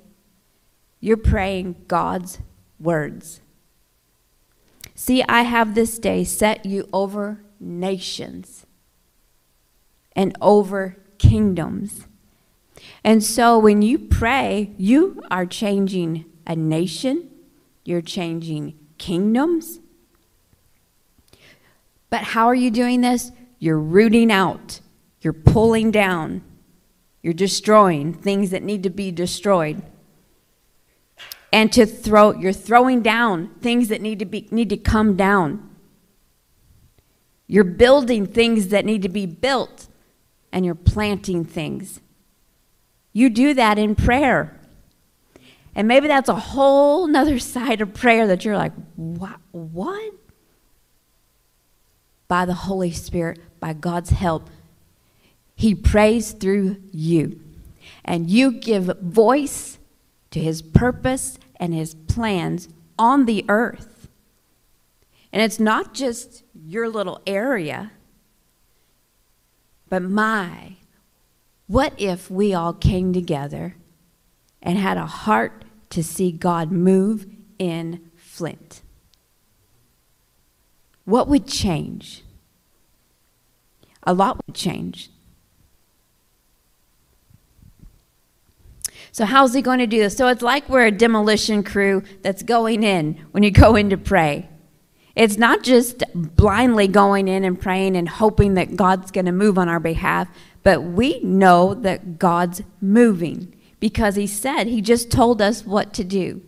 you're 1.01 1.17
praying 1.17 1.77
God's 1.89 2.39
words. 2.79 3.41
See, 4.95 5.23
I 5.29 5.43
have 5.43 5.75
this 5.75 5.99
day 5.99 6.25
set 6.25 6.65
you 6.65 6.89
over 6.93 7.43
nations 7.59 8.65
and 10.15 10.37
over 10.41 10.97
kingdoms. 11.19 12.07
And 13.03 13.23
so 13.23 13.59
when 13.59 13.83
you 13.83 13.99
pray, 13.99 14.73
you 14.77 15.23
are 15.31 15.47
changing 15.47 16.25
a 16.47 16.55
nation, 16.55 17.29
you're 17.85 18.03
changing 18.03 18.79
kingdoms. 18.99 19.81
But 22.11 22.23
how 22.23 22.47
are 22.47 22.55
you 22.55 22.71
doing 22.71 23.01
this? 23.01 23.33
You're 23.59 23.79
rooting 23.79 24.31
out, 24.31 24.81
you're 25.21 25.33
pulling 25.33 25.91
down, 25.91 26.43
you're 27.23 27.35
destroying 27.35 28.13
things 28.15 28.51
that 28.51 28.63
need 28.63 28.83
to 28.83 28.91
be 28.91 29.11
destroyed. 29.11 29.83
and 31.53 31.73
to 31.73 31.87
throw 31.87 32.33
you're 32.33 32.53
throwing 32.53 33.01
down 33.01 33.49
things 33.61 33.89
that 33.89 34.01
need 34.03 34.19
to 34.19 34.25
be 34.25 34.49
need 34.51 34.69
to 34.71 34.77
come 34.77 35.17
down. 35.17 35.71
You're 37.47 37.63
building 37.63 38.27
things 38.27 38.69
that 38.69 38.85
need 38.85 39.03
to 39.03 39.09
be 39.09 39.25
built 39.27 39.87
and 40.53 40.65
you're 40.65 40.75
planting 40.75 41.45
things. 41.45 42.01
You 43.13 43.31
do 43.31 43.55
that 43.55 43.79
in 43.79 43.95
prayer. 43.95 44.61
And 45.75 45.89
maybe 45.89 46.07
that's 46.09 46.29
a 46.29 46.35
whole 46.35 47.07
nother 47.07 47.39
side 47.39 47.81
of 47.81 47.95
prayer 47.95 48.27
that 48.29 48.45
you're 48.45 48.57
like, 48.57 48.73
what? 48.97 49.41
what? 49.51 50.13
By 52.29 52.45
the 52.45 52.55
Holy 52.55 52.93
Spirit, 52.93 53.41
by 53.61 53.73
God's 53.73 54.11
help, 54.11 54.49
He 55.55 55.75
prays 55.75 56.33
through 56.33 56.77
you. 56.93 57.41
And 58.05 58.31
you 58.31 58.53
give 58.53 58.99
voice 59.01 59.79
to 60.31 60.41
His 60.41 60.63
purpose 60.63 61.39
and 61.57 61.75
His 61.75 61.95
plans 61.95 62.69
on 62.99 63.25
the 63.25 63.45
earth. 63.49 64.09
And 65.33 65.43
it's 65.43 65.59
not 65.59 65.95
just 65.95 66.45
your 66.55 66.89
little 66.89 67.21
area, 67.27 67.91
but 69.89 70.03
my, 70.03 70.77
what 71.67 71.93
if 71.99 72.31
we 72.31 72.55
all 72.55 72.73
came 72.73 73.13
together 73.13 73.75
and 74.63 74.79
had 74.79 74.97
a 74.97 75.07
heart 75.07 75.64
to 75.95 76.03
see 76.03 76.33
God 76.33 76.73
move 76.73 77.27
in 77.59 78.11
Flint? 78.17 78.83
What 81.05 81.29
would 81.29 81.47
change? 81.47 82.25
A 84.03 84.13
lot 84.13 84.45
would 84.45 84.57
change. 84.57 85.11
So, 89.13 89.25
how's 89.25 89.55
he 89.55 89.63
going 89.63 89.79
to 89.79 89.87
do 89.87 90.01
this? 90.01 90.17
So, 90.17 90.27
it's 90.27 90.43
like 90.43 90.69
we're 90.69 90.87
a 90.87 90.91
demolition 90.91 91.63
crew 91.63 92.03
that's 92.23 92.43
going 92.43 92.83
in 92.83 93.25
when 93.31 93.45
you 93.45 93.53
go 93.53 93.77
in 93.77 93.91
to 93.91 93.97
pray. 93.97 94.49
It's 95.15 95.37
not 95.37 95.63
just 95.63 96.03
blindly 96.13 96.89
going 96.89 97.29
in 97.29 97.45
and 97.45 97.61
praying 97.61 97.97
and 97.97 98.09
hoping 98.09 98.55
that 98.55 98.75
God's 98.75 99.13
going 99.13 99.27
to 99.27 99.33
move 99.33 99.57
on 99.57 99.69
our 99.69 99.79
behalf, 99.79 100.27
but 100.65 100.83
we 100.83 101.21
know 101.21 101.75
that 101.75 102.19
God's 102.19 102.63
moving 102.81 103.54
because 103.85 104.15
He 104.15 104.27
said, 104.27 104.67
He 104.67 104.81
just 104.81 105.11
told 105.11 105.43
us 105.43 105.67
what 105.67 105.93
to 105.93 106.05
do. 106.05 106.41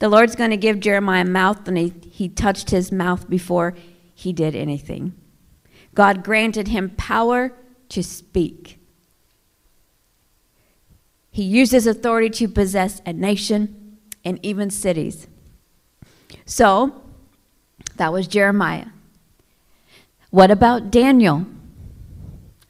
The 0.00 0.10
Lord's 0.10 0.36
going 0.36 0.50
to 0.50 0.58
give 0.58 0.80
Jeremiah 0.80 1.22
a 1.22 1.24
mouth, 1.24 1.66
and 1.66 1.78
he, 1.78 1.94
he 2.10 2.28
touched 2.28 2.68
his 2.68 2.92
mouth 2.92 3.26
before 3.30 3.74
he 4.14 4.34
did 4.34 4.54
anything. 4.54 5.14
God 5.94 6.22
granted 6.22 6.68
him 6.68 6.90
power 6.90 7.54
to 7.88 8.02
speak. 8.02 8.78
He 11.30 11.42
used 11.42 11.72
his 11.72 11.86
authority 11.86 12.28
to 12.28 12.48
possess 12.48 13.00
a 13.06 13.14
nation 13.14 13.96
and 14.26 14.38
even 14.42 14.68
cities. 14.68 15.26
So, 16.44 17.00
that 17.96 18.12
was 18.12 18.28
Jeremiah. 18.28 18.88
What 20.28 20.50
about 20.50 20.90
Daniel? 20.90 21.46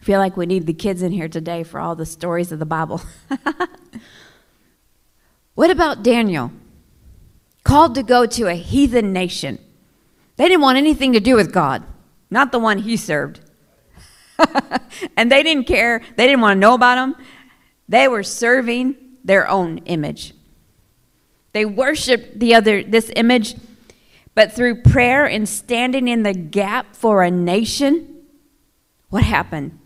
Feel 0.08 0.20
like 0.20 0.38
we 0.38 0.46
need 0.46 0.64
the 0.64 0.72
kids 0.72 1.02
in 1.02 1.12
here 1.12 1.28
today 1.28 1.62
for 1.62 1.78
all 1.78 1.94
the 1.94 2.06
stories 2.06 2.50
of 2.50 2.58
the 2.58 2.64
Bible. 2.64 3.02
what 5.54 5.70
about 5.70 6.02
Daniel? 6.02 6.50
Called 7.62 7.94
to 7.94 8.02
go 8.02 8.24
to 8.24 8.46
a 8.46 8.54
heathen 8.54 9.12
nation. 9.12 9.58
They 10.36 10.48
didn't 10.48 10.62
want 10.62 10.78
anything 10.78 11.12
to 11.12 11.20
do 11.20 11.34
with 11.34 11.52
God, 11.52 11.84
not 12.30 12.52
the 12.52 12.58
one 12.58 12.78
he 12.78 12.96
served. 12.96 13.40
and 15.14 15.30
they 15.30 15.42
didn't 15.42 15.66
care, 15.66 16.00
they 16.16 16.26
didn't 16.26 16.40
want 16.40 16.56
to 16.56 16.58
know 16.58 16.72
about 16.72 16.96
him. 16.96 17.14
They 17.86 18.08
were 18.08 18.22
serving 18.22 18.96
their 19.24 19.46
own 19.46 19.76
image. 19.84 20.32
They 21.52 21.66
worshiped 21.66 22.38
the 22.38 22.54
other 22.54 22.82
this 22.82 23.12
image 23.14 23.56
but 24.34 24.52
through 24.52 24.84
prayer 24.84 25.26
and 25.26 25.46
standing 25.46 26.08
in 26.08 26.22
the 26.22 26.32
gap 26.32 26.96
for 26.96 27.22
a 27.22 27.30
nation, 27.30 28.24
what 29.10 29.22
happened? 29.22 29.77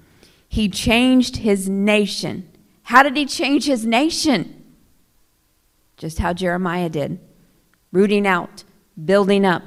He 0.53 0.69
changed 0.69 1.39
his 1.39 1.67
nation. 1.67 2.47
How 2.83 3.03
did 3.03 3.17
he 3.17 3.25
change 3.25 3.65
his 3.65 3.87
nation? 3.87 4.62
Just 5.97 6.19
how 6.19 6.35
Jeremiah 6.35 6.91
did 6.91 7.19
rooting 7.91 8.27
out, 8.27 8.62
building 9.03 9.47
up, 9.47 9.62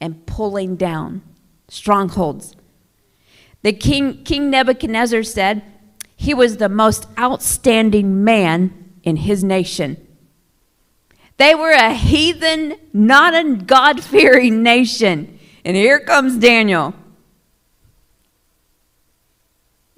and 0.00 0.24
pulling 0.24 0.76
down 0.76 1.20
strongholds. 1.68 2.56
The 3.60 3.74
king, 3.74 4.24
King 4.24 4.48
Nebuchadnezzar 4.48 5.22
said 5.22 5.64
he 6.16 6.32
was 6.32 6.56
the 6.56 6.70
most 6.70 7.06
outstanding 7.18 8.24
man 8.24 8.94
in 9.02 9.16
his 9.16 9.44
nation. 9.44 9.98
They 11.36 11.54
were 11.54 11.72
a 11.72 11.92
heathen, 11.92 12.76
not 12.94 13.34
a 13.34 13.56
God 13.56 14.02
fearing 14.02 14.62
nation. 14.62 15.38
And 15.62 15.76
here 15.76 16.00
comes 16.00 16.38
Daniel. 16.38 16.94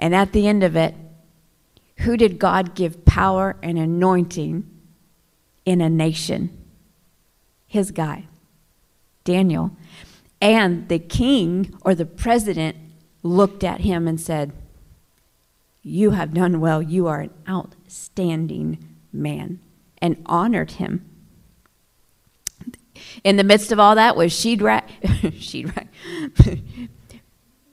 And 0.05 0.15
at 0.15 0.33
the 0.33 0.47
end 0.47 0.63
of 0.63 0.77
it, 0.77 0.95
who 2.01 2.19
did 2.19 2.39
God 2.39 2.75
give 2.75 3.07
power 3.07 3.57
and 3.63 3.79
anointing 3.79 4.71
in 5.65 5.81
a 5.81 5.89
nation? 5.89 6.51
His 7.67 7.91
guy, 7.91 8.27
Daniel. 9.25 9.75
And 10.43 10.91
the 10.91 10.99
king 10.99 11.75
or 11.81 11.95
the 11.95 12.05
president 12.05 12.77
looked 13.23 13.65
at 13.65 13.81
him 13.81 14.07
and 14.07 14.21
said, 14.21 14.53
You 15.83 16.11
have 16.11 16.35
done 16.35 16.61
well. 16.61 16.83
You 16.83 17.07
are 17.07 17.23
an 17.23 17.31
outstanding 17.49 18.87
man, 19.11 19.59
and 20.03 20.23
honored 20.27 20.73
him. 20.73 21.09
In 23.25 23.37
the 23.37 23.43
midst 23.43 23.73
of 23.73 23.81
all 23.81 23.95
that 23.95 24.17
was 24.17 24.39
Shadrach, 24.39 24.85
Shadrach, 25.39 25.87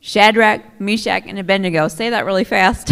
Shadrach, 0.02 0.82
Meshach, 0.82 1.24
and 1.28 1.40
Abednego. 1.40 1.88
Say 1.88 2.10
that 2.10 2.26
really 2.26 2.44
fast. 2.44 2.92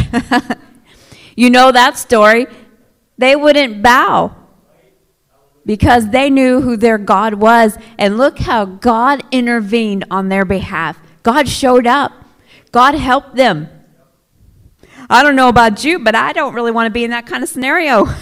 you 1.36 1.50
know 1.50 1.72
that 1.72 1.98
story. 1.98 2.48
They 3.18 3.36
wouldn't 3.36 3.82
bow 3.84 4.36
because 5.66 6.10
they 6.10 6.30
knew 6.30 6.62
who 6.62 6.78
their 6.78 6.98
God 6.98 7.34
was. 7.34 7.78
And 7.98 8.18
look 8.18 8.40
how 8.40 8.64
God 8.64 9.24
intervened 9.32 10.06
on 10.10 10.30
their 10.30 10.46
behalf. 10.46 10.98
God 11.22 11.50
showed 11.50 11.86
up, 11.86 12.14
God 12.72 12.96
helped 12.96 13.36
them. 13.36 13.68
I 15.10 15.24
don't 15.24 15.36
know 15.36 15.50
about 15.50 15.84
you, 15.84 16.00
but 16.00 16.16
I 16.16 16.32
don't 16.32 16.54
really 16.54 16.72
want 16.72 16.86
to 16.88 16.92
be 16.92 17.04
in 17.04 17.12
that 17.12 17.26
kind 17.26 17.44
of 17.44 17.50
scenario. 17.50 18.06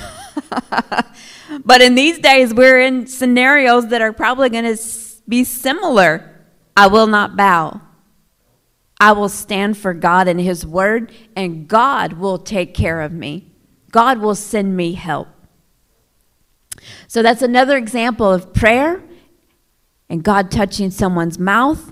But 1.63 1.81
in 1.81 1.95
these 1.95 2.19
days, 2.19 2.53
we're 2.53 2.79
in 2.81 3.07
scenarios 3.07 3.87
that 3.87 4.01
are 4.01 4.13
probably 4.13 4.49
going 4.49 4.75
to 4.75 4.81
be 5.27 5.43
similar. 5.43 6.45
I 6.75 6.87
will 6.87 7.07
not 7.07 7.35
bow. 7.35 7.81
I 8.99 9.11
will 9.11 9.29
stand 9.29 9.77
for 9.77 9.93
God 9.93 10.27
and 10.27 10.39
His 10.39 10.65
word, 10.65 11.11
and 11.35 11.67
God 11.67 12.13
will 12.13 12.37
take 12.37 12.73
care 12.73 13.01
of 13.01 13.11
me. 13.11 13.51
God 13.91 14.19
will 14.19 14.35
send 14.35 14.75
me 14.75 14.93
help. 14.93 15.27
So 17.07 17.21
that's 17.21 17.41
another 17.41 17.77
example 17.77 18.31
of 18.31 18.53
prayer 18.53 19.03
and 20.09 20.23
God 20.23 20.51
touching 20.51 20.91
someone's 20.91 21.39
mouth. 21.39 21.91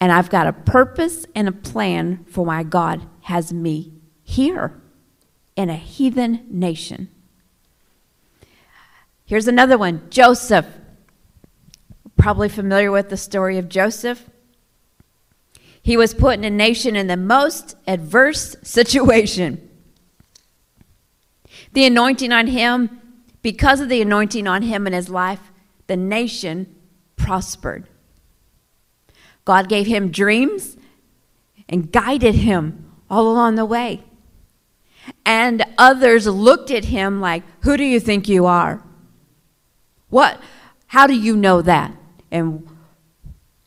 And 0.00 0.10
I've 0.10 0.30
got 0.30 0.46
a 0.46 0.52
purpose 0.52 1.26
and 1.34 1.48
a 1.48 1.52
plan 1.52 2.24
for 2.24 2.44
why 2.44 2.64
God 2.64 3.06
has 3.22 3.52
me 3.52 3.92
here 4.22 4.80
in 5.54 5.70
a 5.70 5.76
heathen 5.76 6.44
nation. 6.50 7.08
Here's 9.24 9.48
another 9.48 9.78
one 9.78 10.08
Joseph. 10.10 10.66
Probably 12.16 12.48
familiar 12.48 12.90
with 12.90 13.08
the 13.08 13.16
story 13.16 13.58
of 13.58 13.68
Joseph. 13.68 14.28
He 15.82 15.96
was 15.96 16.14
put 16.14 16.38
in 16.38 16.44
a 16.44 16.50
nation 16.50 16.94
in 16.94 17.08
the 17.08 17.16
most 17.16 17.76
adverse 17.86 18.54
situation. 18.62 19.68
The 21.72 21.84
anointing 21.84 22.32
on 22.32 22.46
him, 22.48 23.00
because 23.42 23.80
of 23.80 23.88
the 23.88 24.00
anointing 24.00 24.46
on 24.46 24.62
him 24.62 24.86
in 24.86 24.92
his 24.92 25.08
life, 25.08 25.50
the 25.88 25.96
nation 25.96 26.74
prospered. 27.16 27.88
God 29.44 29.68
gave 29.68 29.86
him 29.86 30.10
dreams 30.10 30.76
and 31.68 31.90
guided 31.90 32.36
him 32.36 32.92
all 33.10 33.30
along 33.30 33.56
the 33.56 33.64
way. 33.64 34.04
And 35.26 35.64
others 35.76 36.26
looked 36.28 36.70
at 36.70 36.84
him 36.84 37.20
like, 37.20 37.42
Who 37.62 37.76
do 37.76 37.82
you 37.82 37.98
think 37.98 38.28
you 38.28 38.46
are? 38.46 38.82
What, 40.10 40.40
how 40.86 41.06
do 41.08 41.14
you 41.14 41.36
know 41.36 41.62
that? 41.62 41.92
And 42.30 42.68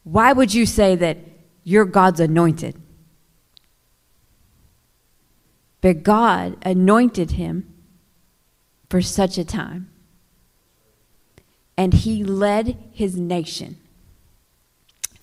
why 0.04 0.32
would 0.32 0.54
you 0.54 0.66
say 0.66 0.96
that 0.96 1.18
you're 1.66 1.84
God's 1.84 2.20
anointed? 2.20 2.80
But 5.82 6.04
God 6.04 6.58
anointed 6.62 7.32
him 7.32 7.74
for 8.90 9.02
such 9.02 9.38
a 9.38 9.44
time. 9.44 9.90
And 11.76 11.94
he 11.94 12.24
led 12.24 12.78
his 12.94 13.18
nation. 13.18 13.78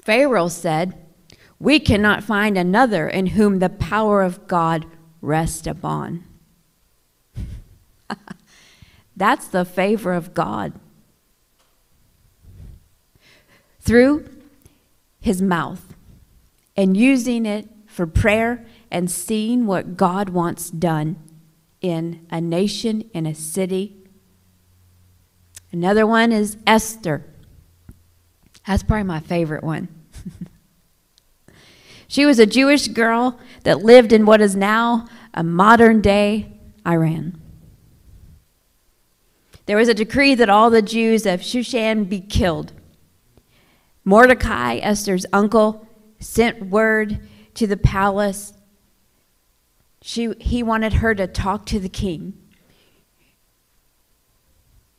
Pharaoh 0.03 0.49
said, 0.49 0.95
We 1.59 1.79
cannot 1.79 2.25
find 2.25 2.59
another 2.59 3.09
in 3.09 3.29
whom 3.29 3.61
the 3.61 3.71
power 3.71 4.21
of 4.21 4.47
God 4.49 4.85
rests 5.21 5.67
upon. 5.67 6.25
That's 9.17 9.47
the 9.47 9.65
favor 9.65 10.13
of 10.13 10.35
God. 10.35 10.73
Through 13.81 14.29
his 15.21 15.41
mouth 15.41 15.92
and 16.77 16.97
using 16.97 17.47
it 17.47 17.69
for 17.87 18.07
prayer 18.07 18.65
and 18.91 19.11
seeing 19.11 19.67
what 19.67 19.97
God 19.97 20.31
wants 20.31 20.71
done 20.71 21.17
in 21.81 22.27
a 22.31 22.41
nation, 22.41 23.11
in 23.13 23.27
a 23.27 23.35
city. 23.35 23.97
Another 25.71 26.07
one 26.07 26.33
is 26.33 26.57
Esther. 26.67 27.25
That's 28.67 28.83
probably 28.83 29.05
my 29.05 29.21
favorite 29.21 29.65
one. 29.65 29.89
she 32.09 32.25
was 32.25 32.39
a 32.39 32.47
Jewish 32.47 32.89
girl 32.89 33.39
that 33.65 33.83
lived 33.83 34.13
in 34.13 34.25
what 34.25 34.41
is 34.41 34.55
now 34.55 35.09
a 35.35 35.43
modern 35.43 36.01
day 36.01 36.53
Iran. 36.87 37.41
There 39.67 39.77
was 39.77 39.89
a 39.89 39.95
decree 39.95 40.35
that 40.35 40.49
all 40.49 40.71
the 40.71 40.83
Jews 40.83 41.25
of 41.25 41.41
Shushan 41.41 42.09
be 42.09 42.21
killed. 42.21 42.73
Mordecai, 44.05 44.79
Esther's 44.79 45.25
uncle, 45.33 45.87
sent 46.23 46.67
word 46.67 47.21
to 47.55 47.67
the 47.67 47.77
palace. 47.77 48.55
She, 50.01 50.33
he 50.41 50.63
wanted 50.63 50.95
her 50.95 51.15
to 51.15 51.27
talk 51.27 51.67
to 51.67 51.79
the 51.79 51.89
king. 51.89 52.35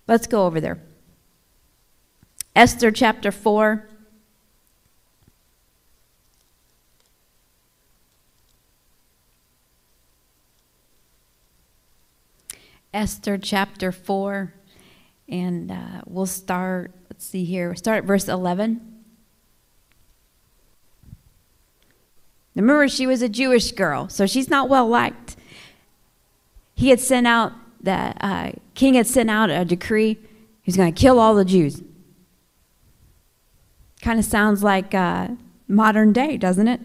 Let's 0.07 0.27
go 0.27 0.45
over 0.45 0.59
there. 0.59 0.81
Esther 2.55 2.91
chapter 2.91 3.31
4. 3.31 3.89
Esther 12.93 13.39
chapter 13.39 13.91
4, 13.91 14.53
and 15.27 15.71
uh, 15.71 16.01
we'll 16.05 16.27
start, 16.27 16.93
let's 17.09 17.25
see 17.25 17.43
here, 17.43 17.73
start 17.73 17.97
at 17.99 18.03
verse 18.03 18.27
11. 18.27 18.92
Remember, 22.55 22.87
she 22.87 23.07
was 23.07 23.21
a 23.21 23.29
Jewish 23.29 23.71
girl, 23.71 24.09
so 24.09 24.25
she's 24.25 24.49
not 24.49 24.69
well 24.69 24.87
liked. 24.87 25.35
He 26.75 26.89
had 26.89 26.99
sent 26.99 27.25
out, 27.27 27.53
the 27.81 28.13
uh, 28.25 28.51
king 28.75 28.93
had 28.93 29.07
sent 29.07 29.29
out 29.29 29.49
a 29.49 29.65
decree 29.65 30.17
he's 30.61 30.77
going 30.77 30.93
to 30.93 30.99
kill 30.99 31.19
all 31.19 31.35
the 31.35 31.45
Jews. 31.45 31.81
Kind 34.01 34.19
of 34.19 34.25
sounds 34.25 34.63
like 34.63 34.93
uh, 34.93 35.29
modern 35.67 36.13
day, 36.13 36.37
doesn't 36.37 36.67
it? 36.67 36.81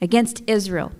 Against 0.00 0.42
Israel. 0.46 0.92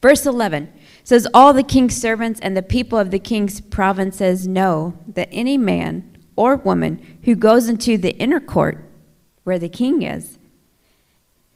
Verse 0.00 0.26
11 0.26 0.72
says, 1.04 1.26
All 1.32 1.52
the 1.52 1.62
king's 1.62 1.96
servants 1.96 2.40
and 2.40 2.56
the 2.56 2.62
people 2.62 2.98
of 2.98 3.10
the 3.10 3.18
king's 3.18 3.60
provinces 3.60 4.46
know 4.46 4.98
that 5.06 5.28
any 5.32 5.58
man 5.58 6.16
or 6.36 6.56
woman 6.56 7.18
who 7.24 7.34
goes 7.34 7.68
into 7.68 7.96
the 7.96 8.16
inner 8.18 8.40
court 8.40 8.84
where 9.44 9.58
the 9.58 9.68
king 9.68 10.02
is, 10.02 10.38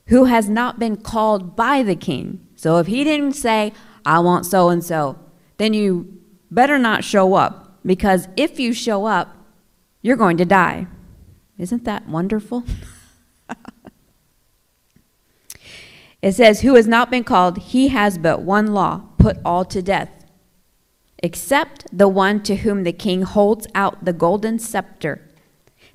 who 0.07 0.25
has 0.25 0.49
not 0.49 0.79
been 0.79 0.97
called 0.97 1.55
by 1.57 1.83
the 1.83 1.97
king. 1.97 2.47
So 2.57 2.79
if 2.79 2.87
he 2.87 3.05
didn't 3.05 3.35
say, 3.35 3.73
I 4.05 4.19
want 4.21 4.47
so 4.47 4.69
and 4.69 4.85
so, 4.85 5.19
then 5.59 5.75
you 5.75 6.21
better 6.51 6.79
not 6.79 7.05
show 7.05 7.35
up 7.35 7.79
because 7.85 8.29
if 8.37 8.59
you 8.59 8.73
show 8.73 9.07
up, 9.07 9.37
you're 10.03 10.17
going 10.17 10.37
to 10.39 10.45
die. 10.45 10.87
Isn't 11.59 11.85
that 11.85 12.09
wonderful? 12.09 12.65
it 16.23 16.33
says, 16.33 16.63
Who 16.63 16.75
has 16.75 16.89
not 16.89 17.11
been 17.11 17.25
called, 17.25 17.59
he 17.59 17.89
has 17.89 18.17
but 18.19 18.43
one 18.43 18.69
law 18.69 19.03
put 19.19 19.37
all 19.45 19.65
to 19.67 19.83
death, 19.83 20.25
except 21.23 21.87
the 21.93 22.09
one 22.09 22.43
to 22.45 22.57
whom 22.57 22.85
the 22.85 22.93
king 22.93 23.23
holds 23.23 23.67
out 23.75 24.05
the 24.05 24.15
golden 24.15 24.59
scepter, 24.59 25.29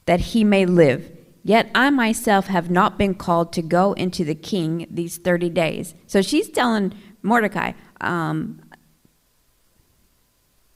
that 0.06 0.20
he 0.20 0.44
may 0.44 0.66
live. 0.66 1.15
Yet 1.48 1.70
I 1.76 1.92
myself 1.92 2.48
have 2.48 2.72
not 2.72 2.98
been 2.98 3.14
called 3.14 3.54
to 3.54 3.62
go 3.62 3.94
into 3.94 4.26
the 4.26 4.34
king 4.34 4.88
these 4.90 5.18
30 5.18 5.52
days. 5.52 5.94
So 6.08 6.24
she's 6.24 6.50
telling 6.50 6.92
Mordecai, 7.22 7.74
um, 8.02 8.64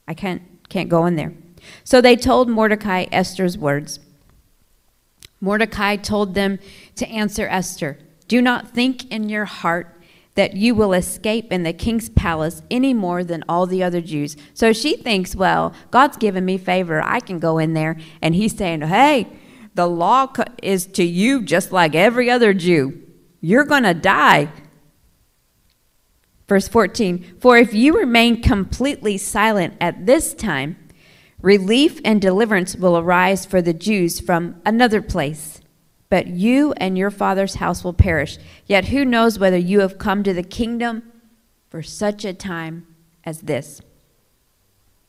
I 0.08 0.14
can't, 0.14 0.44
can't 0.70 0.88
go 0.88 1.08
in 1.08 1.16
there. 1.16 1.34
So 1.84 2.02
they 2.02 2.16
told 2.16 2.50
Mordecai 2.50 3.08
Esther's 3.12 3.58
words. 3.58 4.00
Mordecai 5.42 5.96
told 5.96 6.36
them 6.36 6.60
to 6.98 7.10
answer 7.10 7.48
Esther 7.48 7.98
Do 8.28 8.40
not 8.40 8.70
think 8.70 9.12
in 9.12 9.28
your 9.28 9.46
heart 9.46 9.96
that 10.36 10.56
you 10.56 10.76
will 10.76 10.94
escape 10.94 11.52
in 11.52 11.64
the 11.64 11.74
king's 11.74 12.10
palace 12.10 12.62
any 12.70 12.94
more 12.94 13.24
than 13.24 13.44
all 13.50 13.66
the 13.66 13.82
other 13.82 14.02
Jews. 14.02 14.38
So 14.54 14.72
she 14.72 14.96
thinks, 14.96 15.36
well, 15.36 15.74
God's 15.90 16.18
given 16.18 16.46
me 16.46 16.60
favor. 16.60 17.02
I 17.02 17.20
can 17.22 17.40
go 17.40 17.58
in 17.58 17.74
there. 17.74 17.98
And 18.22 18.36
he's 18.36 18.56
saying, 18.56 18.82
hey, 18.82 19.28
the 19.80 19.88
law 19.88 20.28
is 20.62 20.88
to 20.88 21.06
you 21.06 21.42
just 21.42 21.72
like 21.72 21.96
every 21.96 22.30
other 22.30 22.54
Jew. 22.54 23.02
You're 23.40 23.64
going 23.64 23.84
to 23.84 23.94
die. 23.94 24.52
Verse 26.50 26.68
14 26.68 27.38
For 27.40 27.58
if 27.58 27.74
you 27.74 27.98
remain 27.98 28.42
completely 28.42 29.18
silent 29.18 29.76
at 29.80 30.06
this 30.06 30.34
time, 30.34 30.76
relief 31.42 32.02
and 32.04 32.22
deliverance 32.22 32.76
will 32.76 32.98
arise 32.98 33.46
for 33.46 33.62
the 33.62 33.72
Jews 33.72 34.20
from 34.20 34.62
another 34.66 35.02
place. 35.02 35.62
But 36.10 36.28
you 36.28 36.74
and 36.74 36.98
your 36.98 37.12
father's 37.12 37.56
house 37.56 37.82
will 37.82 37.94
perish. 37.94 38.38
Yet 38.66 38.90
who 38.90 39.06
knows 39.06 39.40
whether 39.40 39.58
you 39.58 39.80
have 39.80 39.98
come 39.98 40.24
to 40.24 40.34
the 40.34 40.44
kingdom 40.44 41.10
for 41.70 41.82
such 41.82 42.26
a 42.26 42.34
time 42.34 42.86
as 43.24 43.44
this? 43.44 43.80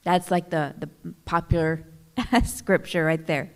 That's 0.04 0.30
like 0.30 0.50
the, 0.50 0.76
the 0.78 0.90
popular 1.24 1.88
scripture 2.44 3.04
right 3.04 3.26
there 3.26 3.50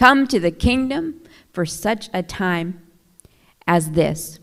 come 0.00 0.26
to 0.26 0.40
the 0.40 0.50
kingdom 0.50 1.20
for 1.52 1.66
such 1.66 2.08
a 2.14 2.22
time 2.22 2.82
as 3.66 3.90
this. 3.90 4.38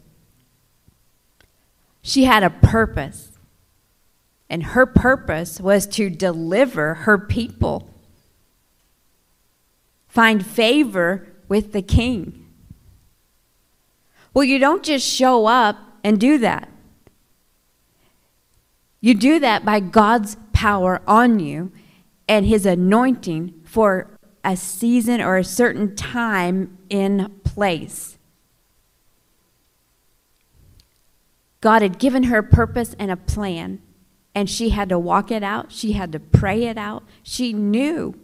She 2.04 2.26
had 2.26 2.43
a 2.43 2.52
purpose, 2.52 3.32
and 4.52 4.62
her 4.62 4.86
purpose 4.86 5.60
was 5.60 5.88
to 5.88 6.12
deliver 6.12 6.93
her 6.93 7.17
people, 7.17 7.89
find 10.08 10.46
favor 10.46 11.26
with 11.48 11.72
the 11.74 11.82
king. 11.82 12.46
Well, 14.36 14.43
you 14.43 14.60
don't 14.60 14.84
just 14.84 15.08
show 15.08 15.48
up 15.48 15.78
and 16.04 16.20
do 16.20 16.38
that. 16.38 16.70
You 19.02 19.15
do 19.15 19.39
that 19.39 19.65
by 19.65 19.80
God's 19.80 20.38
power 20.54 21.02
on 21.08 21.39
you 21.39 21.72
and 22.30 22.46
his 22.46 22.67
anointing 22.67 23.62
for 23.63 24.16
a 24.47 24.55
season 24.55 25.19
or 25.19 25.36
a 25.36 25.43
certain 25.43 25.93
time 25.93 26.77
in 26.89 27.29
place. 27.43 28.17
God 31.60 31.81
had 31.81 31.99
given 31.99 32.23
her 32.23 32.38
a 32.38 32.43
purpose 32.43 32.95
and 32.97 33.12
a 33.12 33.17
plan, 33.17 33.81
and 34.33 34.49
she 34.49 34.69
had 34.69 34.88
to 34.88 34.97
walk 34.97 35.31
it 35.31 35.43
out. 35.43 35.73
She 35.73 35.91
had 35.91 36.13
to 36.13 36.19
pray 36.21 36.63
it 36.63 36.77
out. 36.77 37.03
She 37.21 37.51
knew 37.51 38.17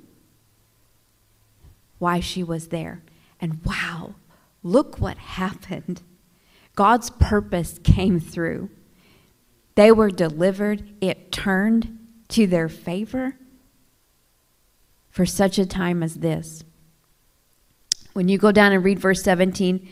why 2.00 2.22
she 2.22 2.42
was 2.42 2.70
there. 2.70 3.04
And 3.42 3.60
wow, 3.66 4.16
look 4.64 5.02
what 5.02 5.18
happened. 5.18 6.04
God's 6.74 7.10
purpose 7.10 7.82
came 7.84 8.22
through. 8.22 8.70
They 9.76 9.92
were 9.92 10.10
delivered, 10.10 10.88
it 11.02 11.34
turned 11.34 12.00
to 12.30 12.48
their 12.48 12.70
favor 12.70 13.36
for 15.14 15.28
such 15.28 15.60
a 15.60 15.66
time 15.66 16.02
as 16.02 16.16
this. 16.16 16.64
When 18.14 18.28
you 18.28 18.40
go 18.40 18.52
down 18.52 18.72
and 18.72 18.84
read 18.84 18.98
verse 18.98 19.22
17, 19.22 19.88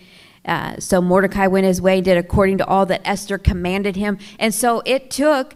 uh, 0.45 0.79
so 0.79 0.99
Mordecai 0.99 1.45
went 1.45 1.67
his 1.67 1.79
way, 1.79 1.97
and 1.97 2.05
did 2.05 2.17
according 2.17 2.57
to 2.57 2.65
all 2.65 2.87
that 2.87 3.01
Esther 3.05 3.37
commanded 3.37 3.95
him. 3.95 4.17
And 4.39 4.51
so 4.53 4.81
it 4.83 5.11
took 5.11 5.55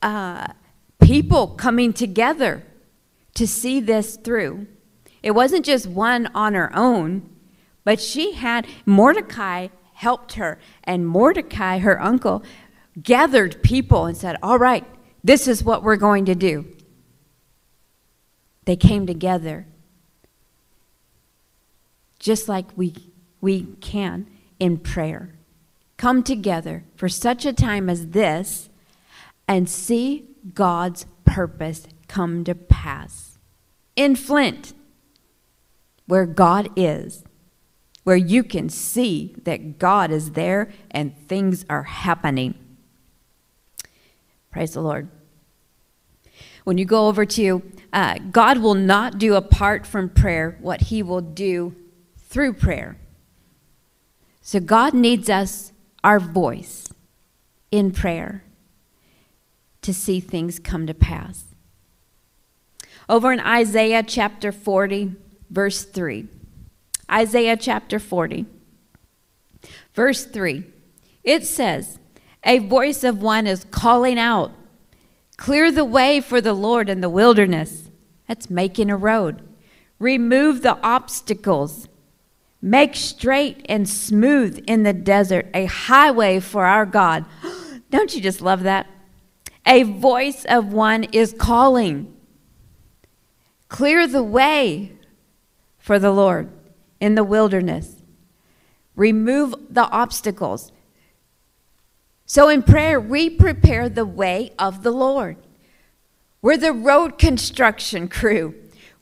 uh, 0.00 0.46
people 1.00 1.48
coming 1.48 1.92
together 1.92 2.64
to 3.34 3.46
see 3.46 3.78
this 3.78 4.16
through. 4.16 4.66
It 5.22 5.32
wasn't 5.32 5.66
just 5.66 5.86
one 5.86 6.26
on 6.34 6.54
her 6.54 6.74
own, 6.74 7.28
but 7.84 8.00
she 8.00 8.32
had, 8.32 8.66
Mordecai 8.86 9.68
helped 9.92 10.34
her, 10.34 10.58
and 10.82 11.06
Mordecai, 11.06 11.78
her 11.78 12.00
uncle, 12.00 12.42
gathered 13.02 13.62
people 13.62 14.06
and 14.06 14.16
said, 14.16 14.38
All 14.42 14.58
right, 14.58 14.84
this 15.22 15.46
is 15.46 15.62
what 15.62 15.82
we're 15.82 15.96
going 15.96 16.24
to 16.24 16.34
do. 16.34 16.74
They 18.64 18.76
came 18.76 19.06
together 19.06 19.66
just 22.18 22.48
like 22.48 22.66
we, 22.74 22.94
we 23.40 23.64
can 23.82 24.26
in 24.58 24.78
prayer. 24.78 25.34
Come 25.98 26.22
together 26.22 26.84
for 26.96 27.08
such 27.08 27.44
a 27.44 27.52
time 27.52 27.90
as 27.90 28.08
this 28.08 28.70
and 29.46 29.68
see 29.68 30.24
God's 30.54 31.06
purpose 31.26 31.86
come 32.08 32.42
to 32.44 32.54
pass. 32.54 33.38
In 33.94 34.16
Flint, 34.16 34.72
where 36.06 36.26
God 36.26 36.70
is, 36.76 37.24
where 38.04 38.16
you 38.16 38.42
can 38.42 38.68
see 38.68 39.34
that 39.42 39.78
God 39.78 40.10
is 40.10 40.32
there 40.32 40.72
and 40.90 41.16
things 41.28 41.64
are 41.68 41.84
happening. 41.84 42.54
Praise 44.50 44.72
the 44.72 44.80
Lord. 44.80 45.08
When 46.64 46.78
you 46.78 46.86
go 46.86 47.08
over 47.08 47.26
to 47.26 47.62
uh, 47.94 48.18
God 48.32 48.58
will 48.58 48.74
not 48.74 49.18
do 49.18 49.36
apart 49.36 49.86
from 49.86 50.08
prayer 50.08 50.58
what 50.60 50.82
He 50.82 51.02
will 51.02 51.20
do 51.20 51.76
through 52.18 52.54
prayer. 52.54 52.98
So 54.42 54.58
God 54.58 54.92
needs 54.92 55.30
us, 55.30 55.72
our 56.02 56.18
voice, 56.18 56.88
in 57.70 57.92
prayer 57.92 58.42
to 59.80 59.94
see 59.94 60.18
things 60.18 60.58
come 60.58 60.88
to 60.88 60.92
pass. 60.92 61.44
Over 63.08 63.32
in 63.32 63.38
Isaiah 63.38 64.02
chapter 64.02 64.50
40, 64.50 65.12
verse 65.48 65.84
3. 65.84 66.26
Isaiah 67.10 67.56
chapter 67.56 68.00
40, 68.00 68.46
verse 69.94 70.24
3. 70.24 70.64
It 71.22 71.46
says, 71.46 72.00
A 72.42 72.58
voice 72.58 73.04
of 73.04 73.22
one 73.22 73.46
is 73.46 73.64
calling 73.70 74.18
out, 74.18 74.50
Clear 75.36 75.72
the 75.72 75.84
way 75.84 76.20
for 76.20 76.40
the 76.40 76.54
Lord 76.54 76.88
in 76.88 77.00
the 77.00 77.10
wilderness. 77.10 77.90
That's 78.28 78.48
making 78.48 78.90
a 78.90 78.96
road. 78.96 79.42
Remove 79.98 80.62
the 80.62 80.78
obstacles. 80.82 81.88
Make 82.62 82.94
straight 82.96 83.64
and 83.68 83.88
smooth 83.88 84.62
in 84.66 84.84
the 84.84 84.92
desert 84.92 85.48
a 85.52 85.66
highway 85.66 86.40
for 86.40 86.64
our 86.64 86.86
God. 86.86 87.26
Don't 87.90 88.14
you 88.14 88.20
just 88.20 88.40
love 88.40 88.62
that? 88.62 88.86
A 89.66 89.82
voice 89.82 90.44
of 90.46 90.72
one 90.72 91.04
is 91.04 91.34
calling. 91.38 92.14
Clear 93.68 94.06
the 94.06 94.22
way 94.22 94.92
for 95.78 95.98
the 95.98 96.10
Lord 96.10 96.50
in 97.00 97.14
the 97.14 97.24
wilderness. 97.24 98.02
Remove 98.96 99.54
the 99.68 99.88
obstacles. 99.88 100.72
So 102.26 102.48
in 102.48 102.62
prayer, 102.62 102.98
we 102.98 103.28
prepare 103.30 103.88
the 103.88 104.06
way 104.06 104.52
of 104.58 104.82
the 104.82 104.90
Lord. 104.90 105.36
We're 106.40 106.56
the 106.56 106.72
road 106.72 107.18
construction 107.18 108.08
crew. 108.08 108.54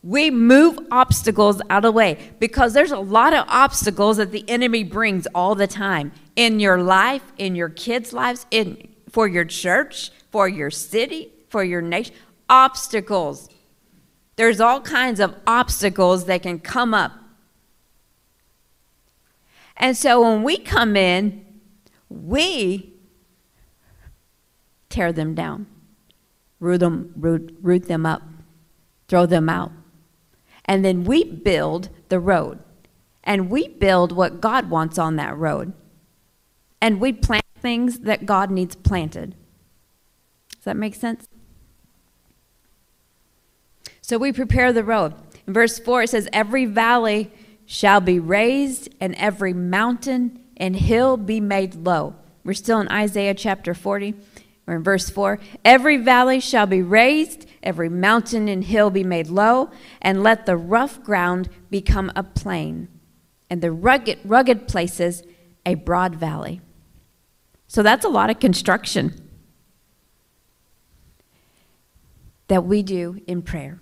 We 0.02 0.30
move 0.30 0.78
obstacles 0.90 1.62
out 1.70 1.78
of 1.78 1.82
the 1.82 1.92
way 1.92 2.18
because 2.40 2.72
there's 2.72 2.90
a 2.90 2.98
lot 2.98 3.32
of 3.32 3.44
obstacles 3.48 4.16
that 4.16 4.32
the 4.32 4.48
enemy 4.48 4.82
brings 4.82 5.28
all 5.34 5.54
the 5.54 5.68
time 5.68 6.12
in 6.34 6.58
your 6.58 6.82
life, 6.82 7.22
in 7.38 7.54
your 7.54 7.68
kids' 7.68 8.12
lives, 8.12 8.46
in 8.50 8.88
for 9.10 9.28
your 9.28 9.44
church, 9.44 10.10
for 10.30 10.48
your 10.48 10.70
city, 10.70 11.32
for 11.48 11.62
your 11.62 11.82
nation. 11.82 12.14
Obstacles. 12.48 13.48
There's 14.36 14.60
all 14.60 14.80
kinds 14.80 15.20
of 15.20 15.36
obstacles 15.46 16.24
that 16.24 16.42
can 16.42 16.58
come 16.58 16.94
up. 16.94 17.12
And 19.76 19.96
so 19.96 20.22
when 20.22 20.42
we 20.42 20.58
come 20.58 20.96
in, 20.96 21.44
we 22.08 22.91
tear 24.92 25.12
them 25.12 25.34
down, 25.34 25.66
root 26.60 26.78
them, 26.78 27.12
root, 27.16 27.56
root 27.60 27.88
them 27.88 28.06
up, 28.06 28.22
throw 29.08 29.26
them 29.26 29.48
out. 29.48 29.72
And 30.64 30.84
then 30.84 31.04
we 31.04 31.24
build 31.24 31.88
the 32.08 32.20
road. 32.20 32.60
And 33.24 33.50
we 33.50 33.68
build 33.68 34.12
what 34.12 34.40
God 34.40 34.70
wants 34.70 34.98
on 34.98 35.16
that 35.16 35.36
road. 35.36 35.72
And 36.80 37.00
we 37.00 37.12
plant 37.12 37.44
things 37.58 38.00
that 38.00 38.26
God 38.26 38.50
needs 38.50 38.74
planted. 38.74 39.34
Does 40.50 40.64
that 40.64 40.76
make 40.76 40.94
sense? 40.94 41.28
So 44.00 44.18
we 44.18 44.32
prepare 44.32 44.72
the 44.72 44.84
road. 44.84 45.14
In 45.46 45.52
verse 45.52 45.78
4, 45.78 46.02
it 46.02 46.10
says, 46.10 46.28
Every 46.32 46.66
valley 46.66 47.30
shall 47.64 48.00
be 48.00 48.18
raised, 48.18 48.88
and 49.00 49.14
every 49.14 49.52
mountain 49.52 50.40
and 50.56 50.76
hill 50.76 51.16
be 51.16 51.40
made 51.40 51.74
low. 51.74 52.16
We're 52.44 52.54
still 52.54 52.80
in 52.80 52.88
Isaiah 52.88 53.34
chapter 53.34 53.74
40. 53.74 54.14
We're 54.66 54.76
in 54.76 54.82
verse 54.82 55.10
4. 55.10 55.38
Every 55.64 55.96
valley 55.96 56.40
shall 56.40 56.66
be 56.66 56.82
raised, 56.82 57.46
every 57.62 57.88
mountain 57.88 58.48
and 58.48 58.62
hill 58.62 58.90
be 58.90 59.04
made 59.04 59.28
low, 59.28 59.70
and 60.00 60.22
let 60.22 60.46
the 60.46 60.56
rough 60.56 61.02
ground 61.02 61.48
become 61.70 62.12
a 62.14 62.22
plain, 62.22 62.88
and 63.50 63.60
the 63.60 63.72
rugged, 63.72 64.20
rugged 64.24 64.68
places 64.68 65.22
a 65.66 65.74
broad 65.74 66.14
valley. 66.14 66.60
So 67.66 67.82
that's 67.82 68.04
a 68.04 68.08
lot 68.08 68.30
of 68.30 68.38
construction 68.38 69.28
that 72.48 72.64
we 72.64 72.82
do 72.82 73.20
in 73.26 73.42
prayer. 73.42 73.80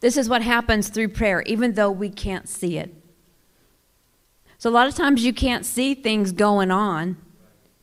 This 0.00 0.16
is 0.16 0.28
what 0.28 0.42
happens 0.42 0.88
through 0.88 1.08
prayer, 1.08 1.42
even 1.42 1.74
though 1.74 1.90
we 1.90 2.10
can't 2.10 2.48
see 2.48 2.78
it. 2.78 2.99
So, 4.60 4.68
a 4.68 4.70
lot 4.72 4.86
of 4.86 4.94
times 4.94 5.24
you 5.24 5.32
can't 5.32 5.64
see 5.64 5.94
things 5.94 6.32
going 6.32 6.70
on, 6.70 7.16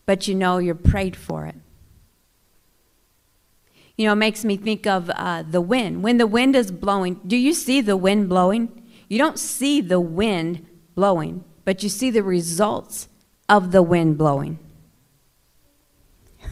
but 0.06 0.28
you 0.28 0.36
know 0.36 0.60
you're 0.60 0.76
prayed 0.76 1.16
for 1.16 1.48
it. 1.48 1.56
You 3.98 4.06
know, 4.06 4.14
it 4.14 4.18
makes 4.18 4.46
me 4.46 4.58
think 4.58 4.86
of 4.86 5.10
uh, 5.10 5.42
the 5.42 5.60
wind. 5.60 6.04
When 6.04 6.20
the 6.20 6.28
wind 6.28 6.56
is 6.56 6.70
blowing, 6.70 7.20
do 7.26 7.36
you 7.36 7.56
see 7.56 7.82
the 7.82 7.98
wind 7.98 8.30
blowing? 8.30 8.84
You 9.10 9.18
don't 9.18 9.40
see 9.40 9.82
the 9.82 10.00
wind 10.00 10.68
blowing, 10.94 11.44
but 11.66 11.82
you 11.82 11.90
see 11.90 12.12
the 12.12 12.22
results 12.22 13.08
of 13.50 13.72
the 13.72 13.82
wind 13.82 14.20
blowing. 14.20 14.60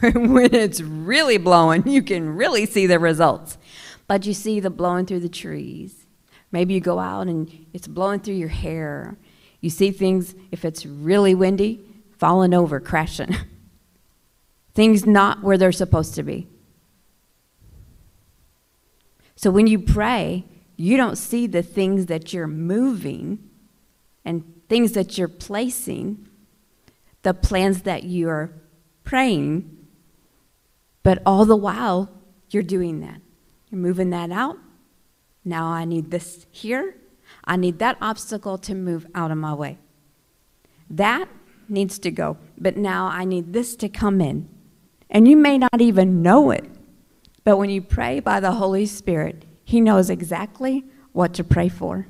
when 0.00 0.52
it's 0.52 0.80
really 0.80 1.38
blowing, 1.38 1.86
you 1.86 2.02
can 2.02 2.34
really 2.34 2.66
see 2.66 2.88
the 2.88 2.98
results. 2.98 3.58
But 4.08 4.26
you 4.26 4.34
see 4.34 4.58
the 4.58 4.70
blowing 4.70 5.06
through 5.06 5.20
the 5.20 5.28
trees. 5.28 6.04
Maybe 6.50 6.74
you 6.74 6.80
go 6.80 6.98
out 6.98 7.28
and 7.28 7.66
it's 7.72 7.86
blowing 7.86 8.18
through 8.18 8.34
your 8.34 8.48
hair. 8.48 9.16
You 9.60 9.70
see 9.70 9.90
things, 9.90 10.34
if 10.50 10.64
it's 10.64 10.86
really 10.86 11.34
windy, 11.34 11.84
falling 12.18 12.54
over, 12.54 12.80
crashing. 12.80 13.34
things 14.74 15.06
not 15.06 15.42
where 15.42 15.56
they're 15.56 15.72
supposed 15.72 16.14
to 16.14 16.22
be. 16.22 16.46
So 19.34 19.50
when 19.50 19.66
you 19.66 19.78
pray, 19.78 20.44
you 20.76 20.96
don't 20.96 21.16
see 21.16 21.46
the 21.46 21.62
things 21.62 22.06
that 22.06 22.32
you're 22.32 22.46
moving 22.46 23.38
and 24.24 24.44
things 24.68 24.92
that 24.92 25.16
you're 25.16 25.28
placing, 25.28 26.28
the 27.22 27.34
plans 27.34 27.82
that 27.82 28.04
you're 28.04 28.52
praying, 29.04 29.86
but 31.02 31.22
all 31.24 31.44
the 31.44 31.56
while 31.56 32.10
you're 32.50 32.62
doing 32.62 33.00
that. 33.00 33.20
You're 33.70 33.80
moving 33.80 34.10
that 34.10 34.30
out. 34.30 34.58
Now 35.44 35.66
I 35.66 35.84
need 35.84 36.10
this 36.10 36.46
here. 36.50 36.96
I 37.44 37.56
need 37.56 37.78
that 37.78 37.96
obstacle 38.00 38.58
to 38.58 38.74
move 38.74 39.06
out 39.14 39.30
of 39.30 39.38
my 39.38 39.54
way. 39.54 39.78
That 40.90 41.28
needs 41.68 41.98
to 42.00 42.10
go, 42.10 42.36
but 42.58 42.76
now 42.76 43.06
I 43.06 43.24
need 43.24 43.52
this 43.52 43.76
to 43.76 43.88
come 43.88 44.20
in. 44.20 44.48
And 45.10 45.28
you 45.28 45.36
may 45.36 45.58
not 45.58 45.80
even 45.80 46.22
know 46.22 46.50
it, 46.50 46.64
but 47.44 47.56
when 47.56 47.70
you 47.70 47.80
pray 47.80 48.20
by 48.20 48.40
the 48.40 48.52
Holy 48.52 48.86
Spirit, 48.86 49.44
He 49.64 49.80
knows 49.80 50.10
exactly 50.10 50.84
what 51.12 51.32
to 51.34 51.44
pray 51.44 51.68
for. 51.68 52.08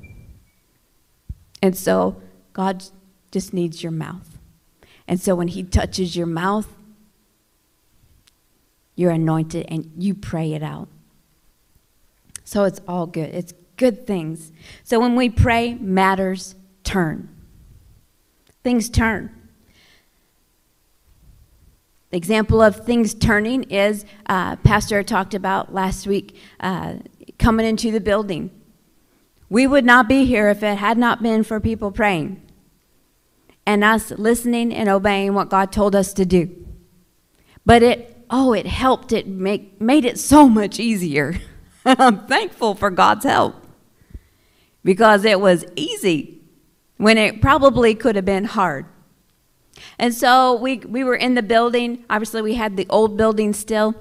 And 1.62 1.76
so 1.76 2.20
God 2.52 2.84
just 3.30 3.52
needs 3.52 3.82
your 3.82 3.92
mouth. 3.92 4.38
And 5.06 5.20
so 5.20 5.34
when 5.34 5.48
He 5.48 5.62
touches 5.62 6.16
your 6.16 6.26
mouth, 6.26 6.68
you're 8.94 9.10
anointed 9.10 9.66
and 9.68 9.92
you 9.98 10.14
pray 10.14 10.54
it 10.54 10.62
out. 10.62 10.88
So 12.44 12.64
it's 12.64 12.80
all 12.88 13.06
good. 13.06 13.34
It's 13.34 13.52
good 13.76 14.06
things. 14.06 14.52
So 14.84 15.00
when 15.00 15.16
we 15.16 15.28
pray, 15.28 15.74
matters 15.74 16.54
turn. 16.84 17.28
Things 18.62 18.88
turn. 18.88 19.30
The 22.10 22.16
example 22.16 22.62
of 22.62 22.84
things 22.84 23.14
turning 23.14 23.64
is 23.64 24.04
uh, 24.26 24.56
Pastor 24.56 25.02
talked 25.02 25.34
about 25.34 25.74
last 25.74 26.06
week 26.06 26.36
uh, 26.60 26.94
coming 27.38 27.66
into 27.66 27.90
the 27.90 28.00
building. 28.00 28.50
We 29.48 29.66
would 29.66 29.84
not 29.84 30.08
be 30.08 30.24
here 30.24 30.48
if 30.48 30.62
it 30.62 30.78
had 30.78 30.98
not 30.98 31.22
been 31.22 31.44
for 31.44 31.60
people 31.60 31.90
praying 31.90 32.42
and 33.66 33.82
us 33.84 34.12
listening 34.12 34.72
and 34.72 34.88
obeying 34.88 35.34
what 35.34 35.50
God 35.50 35.72
told 35.72 35.94
us 35.94 36.12
to 36.14 36.24
do. 36.24 36.66
But 37.64 37.82
it, 37.82 38.24
oh, 38.30 38.52
it 38.52 38.66
helped 38.66 39.12
it 39.12 39.26
make, 39.26 39.80
made 39.80 40.04
it 40.04 40.18
so 40.18 40.48
much 40.48 40.78
easier. 40.78 41.40
I'm 41.84 42.26
thankful 42.26 42.74
for 42.76 42.90
God's 42.90 43.24
help 43.24 43.65
because 44.86 45.24
it 45.24 45.40
was 45.40 45.64
easy 45.74 46.40
when 46.96 47.18
it 47.18 47.42
probably 47.42 47.92
could 47.92 48.14
have 48.14 48.24
been 48.24 48.44
hard. 48.44 48.86
And 49.98 50.14
so 50.14 50.54
we, 50.54 50.76
we 50.78 51.02
were 51.02 51.16
in 51.16 51.34
the 51.34 51.42
building. 51.42 52.04
Obviously, 52.08 52.40
we 52.40 52.54
had 52.54 52.76
the 52.76 52.86
old 52.88 53.16
building 53.16 53.52
still. 53.52 53.96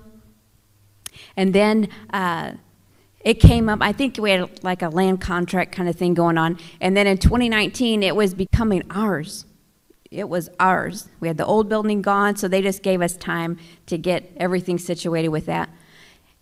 And 1.36 1.54
then 1.54 1.90
uh, 2.14 2.52
it 3.22 3.40
came 3.40 3.68
up, 3.68 3.80
I 3.82 3.94
think 3.94 4.18
we 4.20 4.30
had 4.30 4.64
like 4.64 4.84
a 4.84 4.90
land 4.90 5.22
contract 5.22 5.72
kind 5.72 5.90
of 5.90 5.96
thing 5.96 6.14
going 6.14 6.38
on. 6.38 6.60
And 6.80 6.96
then 6.96 7.08
in 7.08 7.18
2019, 7.18 8.04
it 8.04 8.16
was 8.16 8.36
becoming 8.36 8.84
ours. 8.92 9.46
It 10.12 10.30
was 10.30 10.50
ours. 10.60 11.10
We 11.20 11.28
had 11.28 11.38
the 11.38 11.48
old 11.48 11.68
building 11.68 12.04
gone, 12.04 12.36
so 12.36 12.48
they 12.48 12.62
just 12.62 12.84
gave 12.84 13.02
us 13.02 13.18
time 13.18 13.58
to 13.88 13.98
get 13.98 14.32
everything 14.38 14.78
situated 14.78 15.30
with 15.30 15.48
that. 15.48 15.68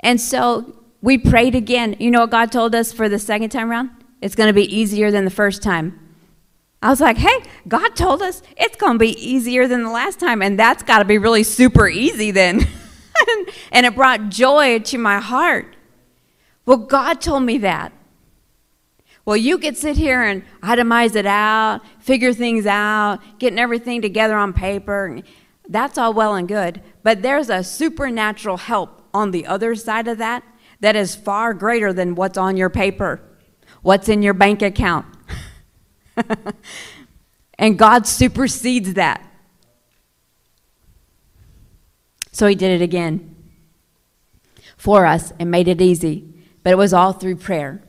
And 0.01 0.19
so 0.19 0.75
we 1.01 1.17
prayed 1.17 1.56
again. 1.56 1.95
You 1.97 2.12
know 2.12 2.19
what 2.19 2.32
God 2.32 2.51
told 2.51 2.75
us 2.75 2.91
for 2.91 3.08
the 3.08 3.19
second 3.19 3.49
time 3.49 3.71
around? 3.71 4.03
It's 4.23 4.36
going 4.36 4.47
to 4.47 4.53
be 4.53 4.73
easier 4.73 5.12
than 5.12 5.25
the 5.25 5.31
first 5.31 5.62
time. 5.62 5.99
I 6.81 6.89
was 6.89 7.01
like, 7.01 7.17
hey, 7.17 7.43
God 7.67 7.93
told 7.93 8.21
us 8.21 8.41
it's 8.55 8.77
going 8.77 8.93
to 8.93 8.99
be 8.99 9.12
easier 9.21 9.67
than 9.67 9.83
the 9.83 9.89
last 9.89 10.17
time, 10.17 10.41
and 10.41 10.57
that's 10.57 10.81
got 10.81 10.99
to 10.99 11.05
be 11.05 11.17
really 11.17 11.43
super 11.43 11.89
easy 11.89 12.31
then. 12.31 12.65
and 13.73 13.86
it 13.86 13.95
brought 13.95 14.29
joy 14.29 14.79
to 14.79 14.97
my 14.97 15.19
heart. 15.19 15.75
Well, 16.65 16.77
God 16.77 17.19
told 17.19 17.43
me 17.43 17.57
that. 17.57 17.91
Well, 19.25 19.36
you 19.36 19.57
could 19.57 19.75
sit 19.75 19.97
here 19.97 20.21
and 20.21 20.43
itemize 20.62 21.17
it 21.17 21.25
out, 21.25 21.81
figure 21.99 22.31
things 22.31 22.65
out, 22.65 23.19
getting 23.39 23.59
everything 23.59 24.01
together 24.01 24.38
on 24.38 24.53
paper. 24.53 25.19
That's 25.67 25.97
all 25.97 26.13
well 26.13 26.36
and 26.36 26.47
good. 26.47 26.81
But 27.03 27.23
there's 27.23 27.49
a 27.49 27.62
supernatural 27.62 28.55
help 28.55 29.01
on 29.13 29.31
the 29.31 29.45
other 29.47 29.75
side 29.75 30.07
of 30.07 30.17
that 30.19 30.45
that 30.79 30.95
is 30.95 31.13
far 31.13 31.53
greater 31.53 31.91
than 31.91 32.15
what's 32.15 32.38
on 32.38 32.55
your 32.55 32.69
paper, 32.69 33.21
what's 33.84 34.10
in 34.10 34.24
your 34.24 34.34
bank 34.34 34.63
account. 34.63 35.06
and 37.60 37.78
God 37.78 38.08
supersedes 38.08 38.96
that. 38.96 39.24
So 42.32 42.48
he 42.48 42.56
did 42.56 42.82
it 42.82 42.84
again 42.84 43.36
for 44.76 45.06
us 45.06 45.32
and 45.38 45.52
made 45.52 45.67
it 45.67 45.80
easy. 45.80 46.28
But 46.63 46.74
it 46.74 46.78
was 46.78 46.93
all 46.93 47.13
through 47.13 47.36
prayer. 47.36 47.84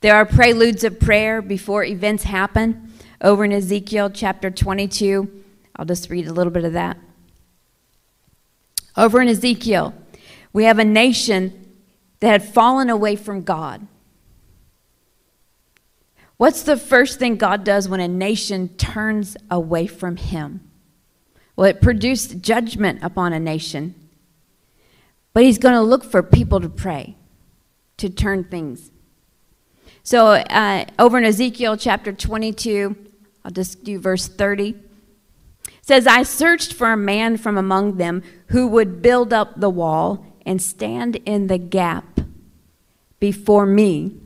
There 0.00 0.14
are 0.14 0.26
preludes 0.26 0.84
of 0.84 1.00
prayer 1.00 1.40
before 1.42 1.84
events 1.84 2.24
happen. 2.24 2.92
Over 3.20 3.44
in 3.44 3.52
Ezekiel 3.52 4.10
chapter 4.10 4.50
22, 4.50 5.44
I'll 5.76 5.84
just 5.84 6.10
read 6.10 6.26
a 6.26 6.32
little 6.32 6.52
bit 6.52 6.64
of 6.64 6.72
that. 6.72 6.98
Over 8.96 9.22
in 9.22 9.28
Ezekiel, 9.28 9.94
we 10.52 10.64
have 10.64 10.78
a 10.78 10.84
nation 10.84 11.61
that 12.22 12.28
had 12.28 12.44
fallen 12.44 12.88
away 12.88 13.16
from 13.16 13.42
God. 13.42 13.84
What's 16.36 16.62
the 16.62 16.76
first 16.76 17.18
thing 17.18 17.34
God 17.34 17.64
does 17.64 17.88
when 17.88 17.98
a 17.98 18.06
nation 18.06 18.68
turns 18.76 19.36
away 19.50 19.88
from 19.88 20.16
Him? 20.16 20.60
Well, 21.56 21.68
it 21.68 21.82
produced 21.82 22.40
judgment 22.40 23.00
upon 23.02 23.32
a 23.32 23.40
nation. 23.40 23.96
But 25.32 25.42
He's 25.42 25.58
going 25.58 25.74
to 25.74 25.82
look 25.82 26.04
for 26.04 26.22
people 26.22 26.60
to 26.60 26.68
pray, 26.68 27.16
to 27.96 28.08
turn 28.08 28.44
things. 28.44 28.92
So, 30.04 30.28
uh, 30.28 30.84
over 31.00 31.18
in 31.18 31.24
Ezekiel 31.24 31.76
chapter 31.76 32.12
22, 32.12 32.94
I'll 33.44 33.50
just 33.50 33.82
do 33.82 33.98
verse 33.98 34.28
30 34.28 34.76
says, 35.84 36.06
I 36.06 36.22
searched 36.22 36.72
for 36.72 36.92
a 36.92 36.96
man 36.96 37.36
from 37.36 37.58
among 37.58 37.96
them 37.96 38.22
who 38.48 38.68
would 38.68 39.02
build 39.02 39.32
up 39.32 39.58
the 39.58 39.68
wall 39.68 40.24
and 40.46 40.62
stand 40.62 41.16
in 41.26 41.48
the 41.48 41.58
gap 41.58 42.11
before 43.22 43.66
me 43.66 44.16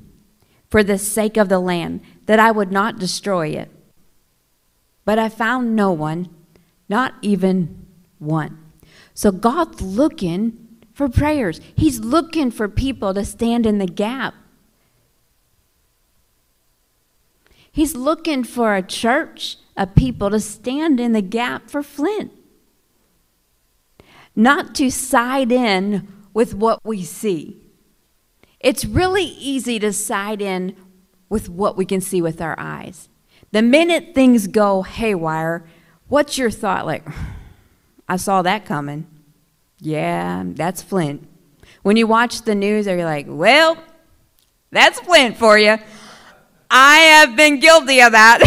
for 0.70 0.82
the 0.82 0.96
sake 0.96 1.36
of 1.36 1.50
the 1.50 1.58
land, 1.58 2.00
that 2.24 2.40
I 2.40 2.50
would 2.50 2.72
not 2.72 2.98
destroy 2.98 3.48
it. 3.48 3.70
But 5.04 5.18
I 5.18 5.28
found 5.28 5.76
no 5.76 5.92
one, 5.92 6.30
not 6.88 7.12
even 7.20 7.84
one. 8.18 8.56
So 9.12 9.30
God's 9.30 9.82
looking 9.82 10.78
for 10.94 11.10
prayers, 11.10 11.60
He's 11.74 12.00
looking 12.00 12.50
for 12.50 12.70
people 12.70 13.12
to 13.12 13.22
stand 13.26 13.66
in 13.66 13.76
the 13.76 13.86
gap. 13.86 14.32
He's 17.70 17.94
looking 17.94 18.44
for 18.44 18.74
a 18.74 18.82
church 18.82 19.58
of 19.76 19.94
people 19.94 20.30
to 20.30 20.40
stand 20.40 21.00
in 21.00 21.12
the 21.12 21.20
gap 21.20 21.68
for 21.68 21.82
Flint. 21.82 22.32
Not 24.34 24.74
to 24.76 24.90
side 24.90 25.52
in 25.52 26.08
with 26.32 26.54
what 26.54 26.80
we 26.82 27.02
see. 27.02 27.60
It's 28.66 28.84
really 28.84 29.22
easy 29.22 29.78
to 29.78 29.92
side 29.92 30.42
in 30.42 30.74
with 31.28 31.48
what 31.48 31.76
we 31.76 31.84
can 31.84 32.00
see 32.00 32.20
with 32.20 32.40
our 32.40 32.56
eyes. 32.58 33.08
The 33.52 33.62
minute 33.62 34.12
things 34.12 34.48
go 34.48 34.82
haywire, 34.82 35.64
what's 36.08 36.36
your 36.36 36.50
thought 36.50 36.84
like? 36.84 37.06
I 38.08 38.16
saw 38.16 38.42
that 38.42 38.64
coming. 38.64 39.06
Yeah, 39.78 40.42
that's 40.44 40.82
Flint. 40.82 41.28
When 41.82 41.96
you 41.96 42.08
watch 42.08 42.42
the 42.42 42.56
news, 42.56 42.88
are 42.88 42.96
you 42.96 43.04
like, 43.04 43.26
well, 43.28 43.78
that's 44.72 44.98
Flint 44.98 45.36
for 45.36 45.56
you. 45.56 45.78
I 46.68 46.96
have 46.98 47.36
been 47.36 47.60
guilty 47.60 48.00
of 48.00 48.10
that. 48.10 48.40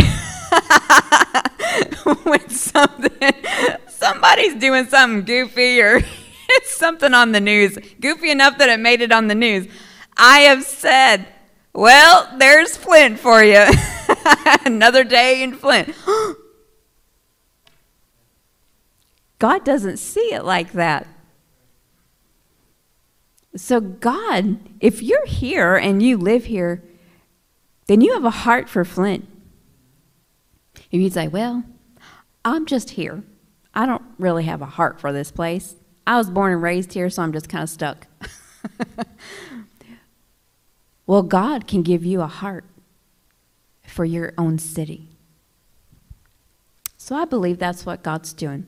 when 2.23 2.49
something 2.49 3.31
somebody's 3.87 4.55
doing 4.55 4.85
something 4.87 5.23
goofy 5.23 5.79
or 5.81 6.01
it's 6.49 6.75
something 6.75 7.13
on 7.13 7.31
the 7.31 7.39
news, 7.39 7.77
goofy 8.01 8.31
enough 8.31 8.57
that 8.57 8.67
it 8.67 8.81
made 8.81 8.99
it 8.99 9.13
on 9.13 9.27
the 9.27 9.35
news. 9.35 9.69
I 10.19 10.39
have 10.41 10.63
said, 10.63 11.25
"Well, 11.73 12.29
there's 12.37 12.77
Flint 12.77 13.19
for 13.19 13.43
you. 13.43 13.65
Another 14.65 15.03
day 15.03 15.41
in 15.41 15.55
Flint." 15.55 15.95
God 19.39 19.63
doesn't 19.63 19.97
see 19.97 20.33
it 20.33 20.43
like 20.43 20.73
that. 20.73 21.07
So, 23.55 23.79
God, 23.79 24.59
if 24.79 25.01
you're 25.01 25.25
here 25.25 25.75
and 25.75 26.03
you 26.03 26.17
live 26.17 26.45
here, 26.45 26.83
then 27.87 28.01
you 28.01 28.13
have 28.13 28.25
a 28.25 28.29
heart 28.29 28.69
for 28.69 28.85
Flint. 28.85 29.27
If 30.91 31.01
you'd 31.01 31.13
say, 31.13 31.27
well, 31.27 31.63
I'm 32.45 32.65
just 32.65 32.91
here. 32.91 33.23
I 33.73 33.85
don't 33.85 34.03
really 34.17 34.43
have 34.43 34.61
a 34.61 34.67
heart 34.67 34.99
for 34.99 35.11
this 35.11 35.31
place. 35.31 35.75
I 36.05 36.17
was 36.17 36.29
born 36.29 36.53
and 36.53 36.61
raised 36.61 36.93
here, 36.93 37.09
so 37.09 37.23
I'm 37.23 37.33
just 37.33 37.49
kind 37.49 37.63
of 37.63 37.69
stuck. 37.69 38.07
well, 41.09 41.23
God 41.23 41.65
can 41.65 41.81
give 41.81 42.05
you 42.05 42.21
a 42.21 42.27
heart 42.27 42.65
for 43.81 44.05
your 44.05 44.31
own 44.37 44.59
city. 44.59 45.07
So 46.97 47.15
I 47.15 47.25
believe 47.25 47.57
that's 47.57 47.83
what 47.83 48.03
God's 48.03 48.31
doing. 48.31 48.67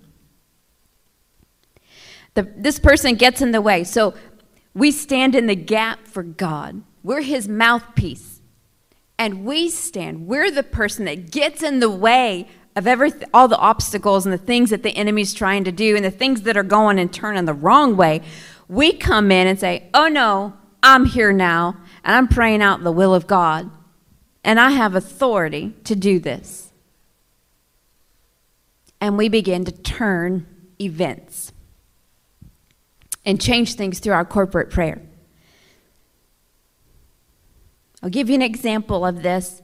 The, 2.33 2.51
this 2.57 2.79
person 2.79 3.13
gets 3.13 3.43
in 3.43 3.51
the 3.51 3.61
way. 3.61 3.83
So 3.83 4.15
we 4.73 4.89
stand 4.89 5.35
in 5.35 5.45
the 5.45 5.55
gap 5.55 6.07
for 6.07 6.23
God. 6.23 6.81
We're 7.03 7.21
his 7.21 7.47
mouthpiece 7.47 8.41
and 9.19 9.45
we 9.45 9.69
stand. 9.69 10.25
We're 10.25 10.49
the 10.49 10.63
person 10.63 11.05
that 11.05 11.29
gets 11.29 11.61
in 11.61 11.79
the 11.79 11.91
way 11.91 12.47
of 12.75 12.87
every, 12.87 13.11
all 13.35 13.49
the 13.49 13.57
obstacles 13.59 14.25
and 14.25 14.33
the 14.33 14.39
things 14.39 14.71
that 14.71 14.81
the 14.81 14.97
enemy's 14.97 15.35
trying 15.35 15.63
to 15.65 15.71
do 15.71 15.95
and 15.95 16.03
the 16.03 16.09
things 16.09 16.41
that 16.41 16.57
are 16.57 16.63
going 16.63 16.97
and 16.97 17.13
turning 17.13 17.45
the 17.45 17.53
wrong 17.53 17.95
way. 17.95 18.23
We 18.67 18.93
come 18.93 19.31
in 19.31 19.45
and 19.45 19.59
say, 19.59 19.91
Oh 19.93 20.07
no, 20.07 20.53
I'm 20.81 21.05
here 21.05 21.31
now, 21.31 21.77
and 22.03 22.15
I'm 22.15 22.27
praying 22.27 22.61
out 22.61 22.83
the 22.83 22.91
will 22.91 23.13
of 23.13 23.27
God, 23.27 23.69
and 24.43 24.59
I 24.59 24.71
have 24.71 24.95
authority 24.95 25.73
to 25.83 25.95
do 25.95 26.19
this. 26.19 26.71
And 28.99 29.17
we 29.17 29.29
begin 29.29 29.65
to 29.65 29.71
turn 29.71 30.45
events 30.79 31.51
and 33.25 33.39
change 33.39 33.75
things 33.75 33.99
through 33.99 34.13
our 34.13 34.25
corporate 34.25 34.69
prayer. 34.69 35.01
I'll 38.03 38.09
give 38.09 38.29
you 38.29 38.35
an 38.35 38.41
example 38.41 39.05
of 39.05 39.21
this. 39.21 39.61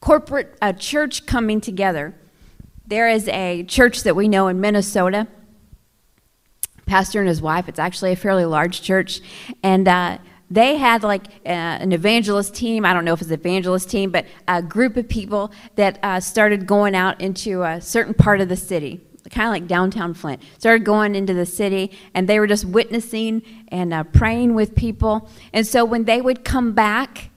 Corporate, 0.00 0.56
a 0.62 0.72
church 0.72 1.26
coming 1.26 1.60
together. 1.60 2.14
There 2.86 3.08
is 3.08 3.28
a 3.28 3.64
church 3.64 4.02
that 4.04 4.16
we 4.16 4.28
know 4.28 4.48
in 4.48 4.60
Minnesota. 4.60 5.26
Pastor 6.86 7.20
and 7.20 7.28
his 7.28 7.42
wife, 7.42 7.68
it's 7.68 7.78
actually 7.78 8.12
a 8.12 8.16
fairly 8.16 8.44
large 8.44 8.82
church. 8.82 9.20
And 9.62 9.86
uh, 9.86 10.18
they 10.50 10.76
had 10.76 11.02
like 11.02 11.26
uh, 11.46 11.48
an 11.48 11.92
evangelist 11.92 12.54
team. 12.54 12.84
I 12.84 12.92
don't 12.92 13.04
know 13.04 13.12
if 13.12 13.20
it's 13.20 13.30
an 13.30 13.38
evangelist 13.38 13.88
team, 13.88 14.10
but 14.10 14.26
a 14.48 14.62
group 14.62 14.96
of 14.96 15.08
people 15.08 15.52
that 15.76 15.98
uh, 16.02 16.18
started 16.20 16.66
going 16.66 16.94
out 16.94 17.20
into 17.20 17.62
a 17.62 17.80
certain 17.80 18.14
part 18.14 18.40
of 18.40 18.48
the 18.48 18.56
city, 18.56 19.00
kind 19.30 19.46
of 19.46 19.52
like 19.52 19.68
downtown 19.68 20.12
Flint. 20.12 20.42
Started 20.58 20.84
going 20.84 21.14
into 21.14 21.34
the 21.34 21.46
city, 21.46 21.92
and 22.14 22.28
they 22.28 22.40
were 22.40 22.48
just 22.48 22.64
witnessing 22.64 23.42
and 23.68 23.94
uh, 23.94 24.02
praying 24.02 24.54
with 24.54 24.74
people. 24.74 25.30
And 25.52 25.66
so 25.66 25.84
when 25.84 26.04
they 26.04 26.20
would 26.20 26.44
come 26.44 26.72
back, 26.72 27.30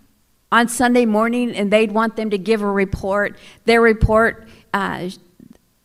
on 0.51 0.67
Sunday 0.67 1.03
morning 1.03 1.55
and 1.55 1.73
they'd 1.73 1.91
want 1.91 2.15
them 2.15 2.29
to 2.29 2.37
give 2.37 2.61
a 2.61 2.71
report. 2.71 3.35
Their 3.65 3.81
report, 3.81 4.47
uh, 4.71 5.09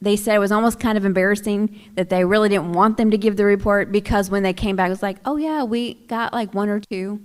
they 0.00 0.16
said 0.16 0.36
it 0.36 0.38
was 0.38 0.52
almost 0.52 0.78
kind 0.78 0.96
of 0.96 1.04
embarrassing 1.04 1.92
that 1.94 2.08
they 2.08 2.24
really 2.24 2.48
didn't 2.48 2.72
want 2.72 2.96
them 2.96 3.10
to 3.10 3.18
give 3.18 3.36
the 3.36 3.44
report 3.44 3.90
because 3.90 4.30
when 4.30 4.44
they 4.44 4.52
came 4.52 4.76
back, 4.76 4.86
it 4.86 4.90
was 4.90 5.02
like, 5.02 5.18
oh, 5.24 5.36
yeah, 5.36 5.64
we 5.64 5.94
got 5.94 6.32
like 6.32 6.54
one 6.54 6.68
or 6.68 6.78
two 6.78 7.20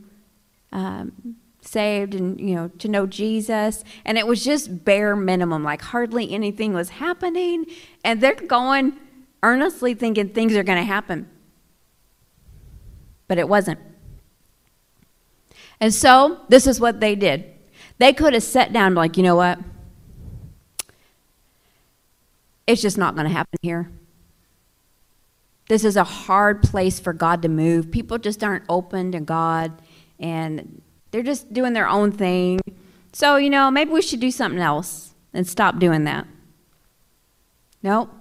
um, 0.72 1.36
saved 1.62 2.16
and, 2.16 2.40
you 2.40 2.56
know, 2.56 2.70
to 2.80 2.88
know 2.88 3.06
Jesus. 3.06 3.84
And 4.06 4.18
it 4.18 4.26
was 4.26 4.44
just 4.44 4.84
bare 4.84 5.16
minimum, 5.16 5.64
like 5.64 5.82
hardly 5.82 6.32
anything 6.34 6.74
was 6.74 6.90
happening. 6.90 7.66
And 8.04 8.22
they're 8.22 8.34
going 8.34 8.94
earnestly 9.44 9.94
thinking 9.94 10.30
things 10.30 10.56
are 10.56 10.64
going 10.64 10.80
to 10.80 10.84
happen. 10.84 11.30
But 13.28 13.38
it 13.38 13.48
wasn't. 13.48 13.80
And 15.80 15.94
so 15.94 16.40
this 16.50 16.66
is 16.66 16.80
what 16.80 17.02
they 17.02 17.16
did. 17.16 17.46
They 18.00 18.14
could 18.14 18.34
have 18.34 18.44
sat 18.44 18.74
down 18.74 18.96
like, 18.96 19.16
you 19.16 19.24
know 19.24 19.36
what? 19.36 19.60
It's 22.66 22.82
just 22.82 22.98
not 22.98 23.16
going 23.16 23.28
to 23.28 23.34
happen 23.34 23.60
here. 23.62 23.92
This 25.68 25.84
is 25.84 25.96
a 25.96 26.04
hard 26.04 26.62
place 26.62 27.00
for 27.00 27.14
God 27.14 27.42
to 27.42 27.50
move. 27.50 27.92
People 27.92 28.18
just 28.18 28.44
aren't 28.44 28.66
open 28.70 29.12
to 29.12 29.20
God. 29.20 29.82
And 30.20 30.82
They're 31.12 31.24
just 31.24 31.54
doing 31.54 31.74
their 31.74 31.88
own 31.88 32.12
thing. 32.12 32.60
So, 33.12 33.36
you 33.38 33.50
know, 33.50 33.70
maybe 33.70 33.92
we 33.92 34.02
should 34.02 34.20
do 34.20 34.32
something 34.32 34.62
else 34.62 35.14
and 35.34 35.48
stop 35.48 35.80
doing 35.80 36.04
that. 36.06 36.28
Nope. 37.82 38.12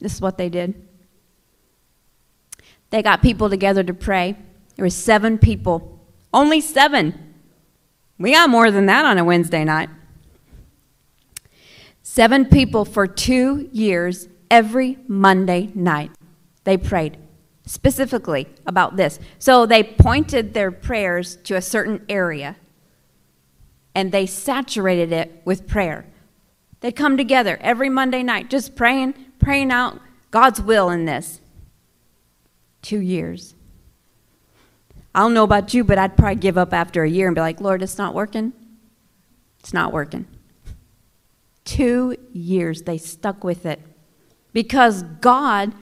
This 0.00 0.14
is 0.14 0.20
what 0.20 0.38
they 0.38 0.48
did. 0.48 0.86
They 2.90 3.02
got 3.02 3.22
people 3.22 3.50
together 3.50 3.82
to 3.82 3.94
pray. 3.94 4.36
There 4.76 4.84
were 4.84 4.90
seven 4.90 5.38
people. 5.38 6.00
Only 6.32 6.60
seven. 6.60 7.34
We 8.18 8.32
got 8.32 8.50
more 8.50 8.70
than 8.70 8.86
that 8.86 9.04
on 9.04 9.18
a 9.18 9.24
Wednesday 9.24 9.64
night. 9.64 9.90
Seven 12.10 12.46
people 12.46 12.86
for 12.86 13.06
two 13.06 13.68
years, 13.70 14.28
every 14.50 14.96
Monday 15.06 15.70
night. 15.74 16.10
They 16.64 16.78
prayed 16.78 17.18
specifically 17.66 18.48
about 18.66 18.96
this. 18.96 19.20
So 19.38 19.66
they 19.66 19.82
pointed 19.84 20.54
their 20.54 20.70
prayers 20.70 21.36
to 21.44 21.54
a 21.54 21.60
certain 21.60 22.06
area 22.08 22.56
and 23.94 24.10
they 24.10 24.24
saturated 24.24 25.12
it 25.12 25.42
with 25.44 25.68
prayer. 25.68 26.06
They 26.80 26.92
come 26.92 27.18
together 27.18 27.58
every 27.60 27.90
Monday 27.90 28.22
night 28.22 28.48
just 28.48 28.74
praying, 28.74 29.12
praying 29.38 29.70
out 29.70 30.00
God's 30.30 30.62
will 30.62 30.88
in 30.88 31.04
this. 31.04 31.42
Two 32.80 33.00
years. 33.00 33.54
I 35.14 35.20
don't 35.20 35.34
know 35.34 35.44
about 35.44 35.74
you, 35.74 35.84
but 35.84 35.98
I'd 35.98 36.16
probably 36.16 36.36
give 36.36 36.56
up 36.56 36.72
after 36.72 37.04
a 37.04 37.10
year 37.10 37.26
and 37.26 37.34
be 37.34 37.42
like, 37.42 37.60
Lord, 37.60 37.82
it's 37.82 37.98
not 37.98 38.14
working. 38.14 38.54
It's 39.60 39.74
not 39.74 39.92
working. 39.92 40.26
Two 41.68 42.16
years 42.32 42.84
they 42.84 42.96
stuck 42.96 43.44
with 43.44 43.66
it 43.66 43.78
because 44.54 45.02
God 45.02 45.74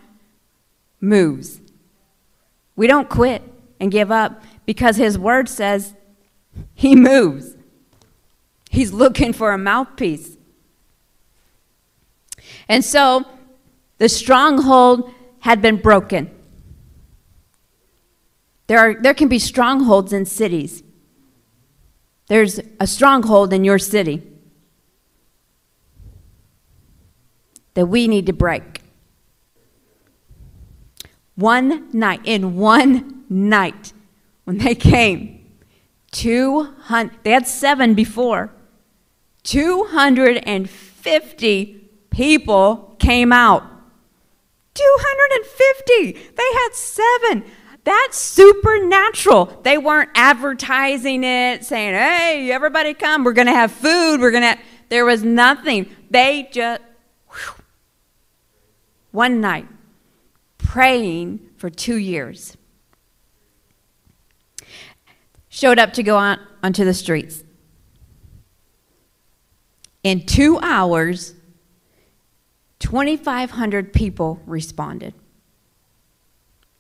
moves. 1.01 1.61
We 2.75 2.89
don't 2.89 3.09
quit 3.09 3.45
and 3.79 3.93
give 3.93 4.11
up 4.11 4.43
because 4.65 4.97
His 4.97 5.17
Word 5.17 5.49
says 5.49 5.95
He 6.75 6.97
moves. 6.97 7.55
He's 8.69 8.93
looking 8.93 9.33
for 9.33 9.53
a 9.53 9.59
mouthpiece. 9.59 10.37
And 12.69 12.85
so 12.85 13.25
the 13.99 14.09
stronghold 14.09 15.15
had 15.39 15.63
been 15.63 15.77
broken. 15.77 16.33
There, 18.67 18.81
are, 18.81 19.01
there 19.01 19.15
can 19.15 19.29
be 19.29 19.39
strongholds 19.39 20.13
in 20.13 20.27
cities. 20.27 20.83
There's 22.27 22.59
a 22.81 22.89
stronghold 22.89 23.53
in 23.53 23.63
your 23.63 23.79
city 23.79 24.33
that 27.77 27.87
we 27.87 28.09
need 28.09 28.27
to 28.27 28.33
break. 28.33 28.81
One 31.37 31.89
night, 31.93 32.23
in 32.25 32.57
one 32.57 33.23
night, 33.29 33.93
when 34.45 34.59
they 34.59 34.75
came, 34.75 35.47
200, 36.13 37.19
they 37.23 37.31
had 37.33 37.47
seven 37.47 37.93
before, 37.95 38.53
250 39.45 41.91
people 42.11 42.97
came 42.99 43.33
out. 43.33 43.63
250! 44.75 46.13
They 46.13 46.43
had 46.43 46.69
seven. 46.73 47.45
That's 47.85 48.19
supernatural. 48.19 49.61
They 49.63 49.79
weren't 49.79 50.11
advertising 50.15 51.25
it, 51.25 51.65
saying, 51.65 51.95
hey, 51.95 52.51
everybody 52.51 52.95
come, 52.95 53.23
we're 53.23 53.35
going 53.35 53.47
to 53.47 53.53
have 53.53 53.71
food, 53.71 54.21
we're 54.21 54.33
going 54.33 54.55
to. 54.55 54.59
There 54.89 55.05
was 55.05 55.23
nothing. 55.23 55.95
They 56.11 56.49
just, 56.53 56.81
one 59.17 59.41
night, 59.41 59.67
praying 60.59 61.41
for 61.57 61.71
two 61.71 61.97
years. 61.97 62.55
Showed 65.49 65.79
up 65.79 65.95
to 65.95 66.03
go 66.03 66.19
out 66.19 66.39
onto 66.63 66.85
the 66.85 66.93
streets. 66.93 67.43
In 70.03 70.27
two 70.27 70.59
hours, 70.61 71.35
2,500 72.81 73.95
people 73.95 74.43
responded. 74.45 75.15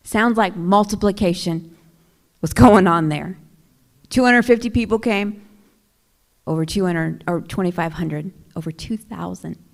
Sounds 0.02 0.36
like 0.36 0.54
multiplication 0.56 1.74
was 2.42 2.52
going 2.64 2.86
on 2.86 3.08
there. 3.08 3.38
250 4.10 4.68
people 4.68 4.98
came, 4.98 5.48
over 6.46 6.66
200 6.66 7.24
or 7.26 7.40
2,500, 7.40 8.30
over 8.54 8.70
2,000. 8.70 9.65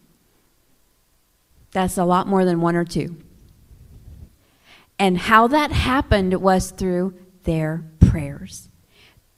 That's 1.72 1.98
a 1.98 2.04
lot 2.04 2.26
more 2.26 2.44
than 2.44 2.60
one 2.60 2.76
or 2.76 2.84
two. 2.84 3.16
And 4.98 5.18
how 5.18 5.48
that 5.48 5.72
happened 5.72 6.34
was 6.40 6.70
through 6.70 7.14
their 7.44 7.84
prayers. 7.98 8.68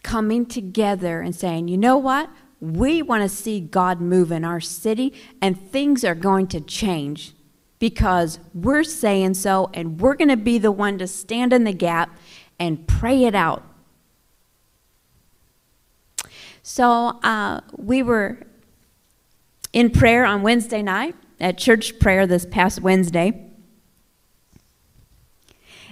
Coming 0.03 0.45
together 0.45 1.21
and 1.21 1.35
saying, 1.35 1.69
you 1.69 1.79
know 1.79 1.97
what? 1.97 2.29
We 2.61 3.03
want 3.03 3.23
to 3.23 3.29
see 3.29 3.61
God 3.61 4.01
move 4.01 4.33
in 4.33 4.45
our 4.45 4.61
city, 4.61 5.13
and 5.41 5.59
things 5.71 6.05
are 6.05 6.15
going 6.15 6.47
to 6.49 6.61
change 6.61 7.33
because 7.79 8.39
we're 8.55 8.85
saying 8.85 9.35
so, 9.35 9.71
and 9.75 10.01
we're 10.01 10.15
going 10.15 10.29
to 10.29 10.37
be 10.37 10.59
the 10.59 10.73
one 10.73 10.99
to 10.99 11.07
stand 11.07 11.53
in 11.53 11.65
the 11.65 11.73
gap 11.73 12.17
and 12.59 12.87
pray 12.87 13.25
it 13.25 13.35
out. 13.35 13.63
So 16.63 17.21
uh, 17.23 17.61
we 17.77 18.03
were 18.03 18.43
in 19.73 19.91
prayer 19.91 20.25
on 20.25 20.43
Wednesday 20.43 20.83
night 20.83 21.15
at 21.41 21.59
church 21.59 21.99
prayer 21.99 22.27
this 22.27 22.47
past 22.47 22.81
Wednesday. 22.81 23.51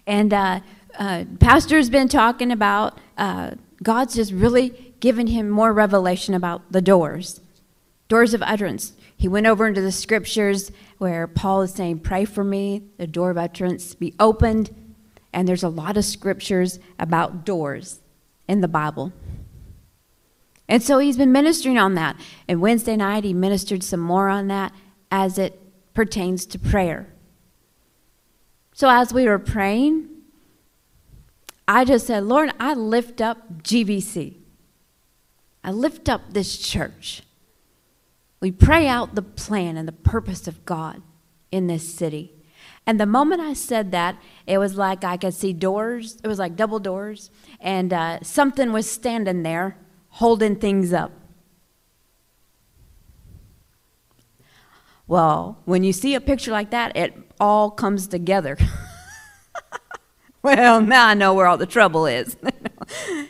And 0.07 0.33
uh, 0.33 0.61
uh, 0.99 1.25
Pastor's 1.39 1.91
been 1.91 2.09
talking 2.09 2.51
about 2.51 2.99
uh, 3.17 3.53
God's 3.83 4.15
just 4.15 4.33
really 4.33 4.95
given 5.01 5.29
him 5.29 5.51
more 5.51 5.73
revelation 5.73 6.35
about 6.35 6.71
the 6.71 6.83
doors, 6.83 7.41
doors 8.09 8.35
of 8.35 8.43
utterance. 8.43 8.93
He 9.17 9.29
went 9.29 9.47
over 9.47 9.67
into 9.67 9.81
the 9.81 9.93
scriptures 9.93 10.73
where 10.99 11.27
Paul 11.27 11.63
is 11.63 11.73
saying, 11.73 12.01
Pray 12.01 12.25
for 12.25 12.45
me, 12.45 12.83
the 12.99 13.07
door 13.07 13.31
of 13.31 13.39
utterance 13.39 13.95
be 13.95 14.15
opened. 14.19 14.75
And 15.33 15.49
there's 15.49 15.63
a 15.63 15.69
lot 15.69 15.97
of 15.97 16.05
scriptures 16.05 16.79
about 16.99 17.45
doors 17.45 18.01
in 18.49 18.61
the 18.61 18.69
Bible. 18.69 19.13
And 20.69 20.83
so 20.83 20.99
he's 20.99 21.17
been 21.17 21.33
ministering 21.33 21.79
on 21.79 21.95
that. 21.95 22.17
And 22.49 22.61
Wednesday 22.61 22.97
night, 22.97 23.25
he 23.25 23.35
ministered 23.35 23.83
some 23.83 24.01
more 24.01 24.29
on 24.29 24.49
that 24.49 24.73
as 25.13 25.39
it 25.39 25.61
pertains 25.93 26.47
to 26.47 26.59
prayer. 26.59 27.13
So 28.73 28.89
as 28.89 29.13
we 29.13 29.27
were 29.27 29.39
praying, 29.39 30.09
I 31.69 31.85
just 31.85 32.07
said, 32.07 32.25
Lord, 32.25 32.51
I 32.59 32.73
lift 32.73 33.21
up 33.21 33.63
GVC. 33.63 34.37
I 35.63 35.71
lift 35.71 36.09
up 36.09 36.33
this 36.33 36.57
church. 36.57 37.23
We 38.41 38.51
pray 38.51 38.89
out 38.89 39.15
the 39.15 39.23
plan 39.23 39.77
and 39.77 39.87
the 39.87 39.93
purpose 39.93 40.49
of 40.49 40.65
God 40.65 41.03
in 41.53 41.67
this 41.67 41.95
city. 41.95 42.33
And 42.87 42.99
the 42.99 43.07
moment 43.07 43.43
I 43.43 43.53
said 43.53 43.93
that, 43.93 44.17
it 44.47 44.59
was 44.59 44.77
like 44.77 45.05
I 45.05 45.19
could 45.19 45.35
see 45.35 45.53
doors. 45.53 46.19
It 46.25 46.27
was 46.27 46.39
like 46.39 46.57
double 46.57 46.81
doors. 46.81 47.31
And 47.61 47.93
uh, 47.93 48.21
something 48.23 48.73
was 48.73 48.91
standing 48.91 49.43
there 49.43 49.77
holding 50.09 50.57
things 50.57 50.93
up. 50.93 51.13
Well, 55.13 55.59
when 55.67 55.85
you 55.85 55.93
see 55.93 56.15
a 56.15 56.23
picture 56.23 56.53
like 56.53 56.71
that, 56.71 56.97
it 56.97 57.13
all 57.39 57.71
comes 57.71 58.07
together. 58.07 58.57
well, 60.43 60.81
now 60.81 61.09
I 61.09 61.13
know 61.13 61.35
where 61.35 61.47
all 61.47 61.59
the 61.59 61.67
trouble 61.67 62.07
is. 62.07 62.35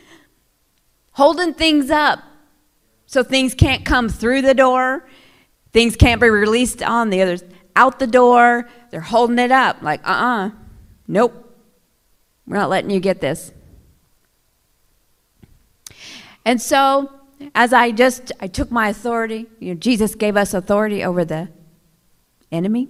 holding 1.11 1.53
things 1.53 1.89
up 1.89 2.23
so 3.05 3.21
things 3.21 3.53
can't 3.53 3.83
come 3.83 4.07
through 4.07 4.43
the 4.43 4.53
door, 4.53 5.09
things 5.73 5.97
can't 5.97 6.21
be 6.21 6.29
released 6.29 6.81
on 6.81 7.09
the 7.09 7.21
others 7.21 7.43
out 7.75 7.99
the 7.99 8.07
door. 8.07 8.69
They're 8.89 9.01
holding 9.01 9.37
it 9.37 9.51
up 9.51 9.81
like, 9.81 9.99
uh 10.07 10.11
uh-uh. 10.11 10.47
uh, 10.47 10.51
nope, 11.09 11.53
we're 12.47 12.55
not 12.55 12.69
letting 12.69 12.91
you 12.91 13.01
get 13.01 13.19
this. 13.19 13.51
And 16.45 16.61
so, 16.61 17.11
as 17.53 17.73
I 17.73 17.91
just 17.91 18.31
I 18.39 18.47
took 18.47 18.71
my 18.71 18.87
authority, 18.87 19.47
you 19.59 19.73
know, 19.73 19.77
Jesus 19.77 20.15
gave 20.15 20.37
us 20.37 20.53
authority 20.53 21.03
over 21.03 21.25
the 21.25 21.49
enemy. 22.53 22.87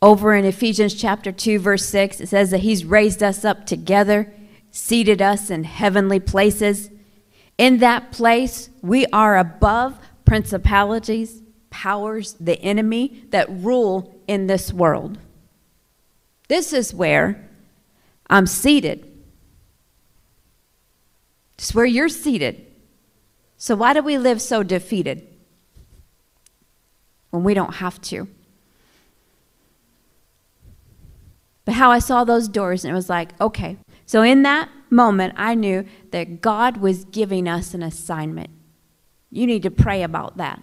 Over 0.00 0.34
in 0.34 0.44
Ephesians 0.44 0.94
chapter 0.94 1.32
2 1.32 1.58
verse 1.58 1.84
6, 1.86 2.20
it 2.20 2.28
says 2.28 2.50
that 2.52 2.58
he's 2.58 2.84
raised 2.84 3.22
us 3.22 3.44
up 3.44 3.66
together, 3.66 4.32
seated 4.70 5.20
us 5.20 5.50
in 5.50 5.64
heavenly 5.64 6.20
places 6.20 6.90
in 7.58 7.78
that 7.78 8.12
place, 8.12 8.70
we 8.82 9.04
are 9.06 9.36
above 9.36 9.98
principalities, 10.24 11.42
powers, 11.70 12.34
the 12.38 12.58
enemy 12.62 13.24
that 13.30 13.50
rule 13.50 14.22
in 14.28 14.46
this 14.46 14.72
world. 14.72 15.18
This 16.46 16.72
is 16.72 16.94
where 16.94 17.50
I'm 18.30 18.46
seated. 18.46 19.04
It's 21.58 21.74
where 21.74 21.84
you're 21.84 22.08
seated. 22.08 22.64
So, 23.56 23.74
why 23.74 23.92
do 23.92 24.02
we 24.02 24.16
live 24.16 24.40
so 24.40 24.62
defeated 24.62 25.26
when 27.30 27.44
we 27.44 27.54
don't 27.54 27.76
have 27.76 28.00
to? 28.02 28.28
But 31.64 31.74
how 31.74 31.90
I 31.90 31.98
saw 31.98 32.24
those 32.24 32.48
doors, 32.48 32.84
and 32.84 32.92
it 32.92 32.94
was 32.94 33.10
like, 33.10 33.38
okay. 33.40 33.76
So, 34.06 34.22
in 34.22 34.42
that, 34.42 34.70
moment, 34.90 35.34
I 35.36 35.54
knew 35.54 35.84
that 36.10 36.40
God 36.40 36.78
was 36.78 37.04
giving 37.04 37.48
us 37.48 37.74
an 37.74 37.82
assignment. 37.82 38.50
You 39.30 39.46
need 39.46 39.62
to 39.62 39.70
pray 39.70 40.02
about 40.02 40.36
that 40.38 40.60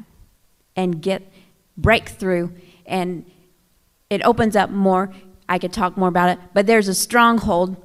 and 0.76 1.02
get 1.02 1.32
breakthrough, 1.78 2.52
and 2.86 3.30
it 4.10 4.24
opens 4.26 4.56
up 4.56 4.70
more. 4.70 5.14
I 5.48 5.60
could 5.60 5.74
talk 5.74 5.98
more 5.98 6.10
about 6.10 6.30
it, 6.30 6.40
but 6.54 6.66
there's 6.66 6.88
a 6.88 6.96
stronghold 6.96 7.78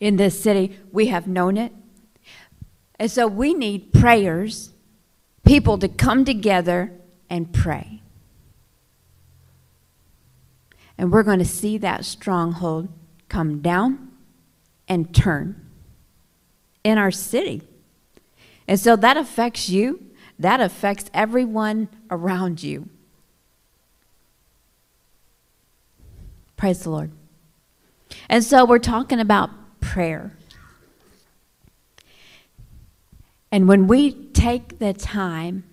in 0.00 0.16
this 0.16 0.40
city. 0.40 0.78
We 0.92 1.06
have 1.06 1.26
known 1.26 1.56
it. 1.56 1.72
And 2.98 3.10
so 3.10 3.26
we 3.26 3.54
need 3.54 3.92
prayers, 3.92 4.70
people 5.44 5.78
to 5.78 5.88
come 5.88 6.24
together 6.24 6.92
and 7.34 7.52
pray. 7.52 8.00
And 10.96 11.10
we're 11.10 11.24
going 11.24 11.40
to 11.40 11.44
see 11.44 11.78
that 11.78 12.04
stronghold 12.04 12.88
come 13.28 13.60
down 13.60 14.12
and 14.86 15.12
turn 15.12 15.60
in 16.84 16.96
our 16.96 17.10
city. 17.10 17.62
And 18.68 18.78
so 18.78 18.94
that 18.94 19.16
affects 19.16 19.68
you, 19.68 20.04
that 20.38 20.60
affects 20.60 21.10
everyone 21.12 21.88
around 22.08 22.62
you. 22.62 22.88
Praise 26.56 26.84
the 26.84 26.90
Lord. 26.90 27.10
And 28.28 28.44
so 28.44 28.64
we're 28.64 28.78
talking 28.78 29.18
about 29.18 29.50
prayer. 29.80 30.36
And 33.50 33.66
when 33.66 33.88
we 33.88 34.12
take 34.12 34.78
the 34.78 34.92
time 34.92 35.64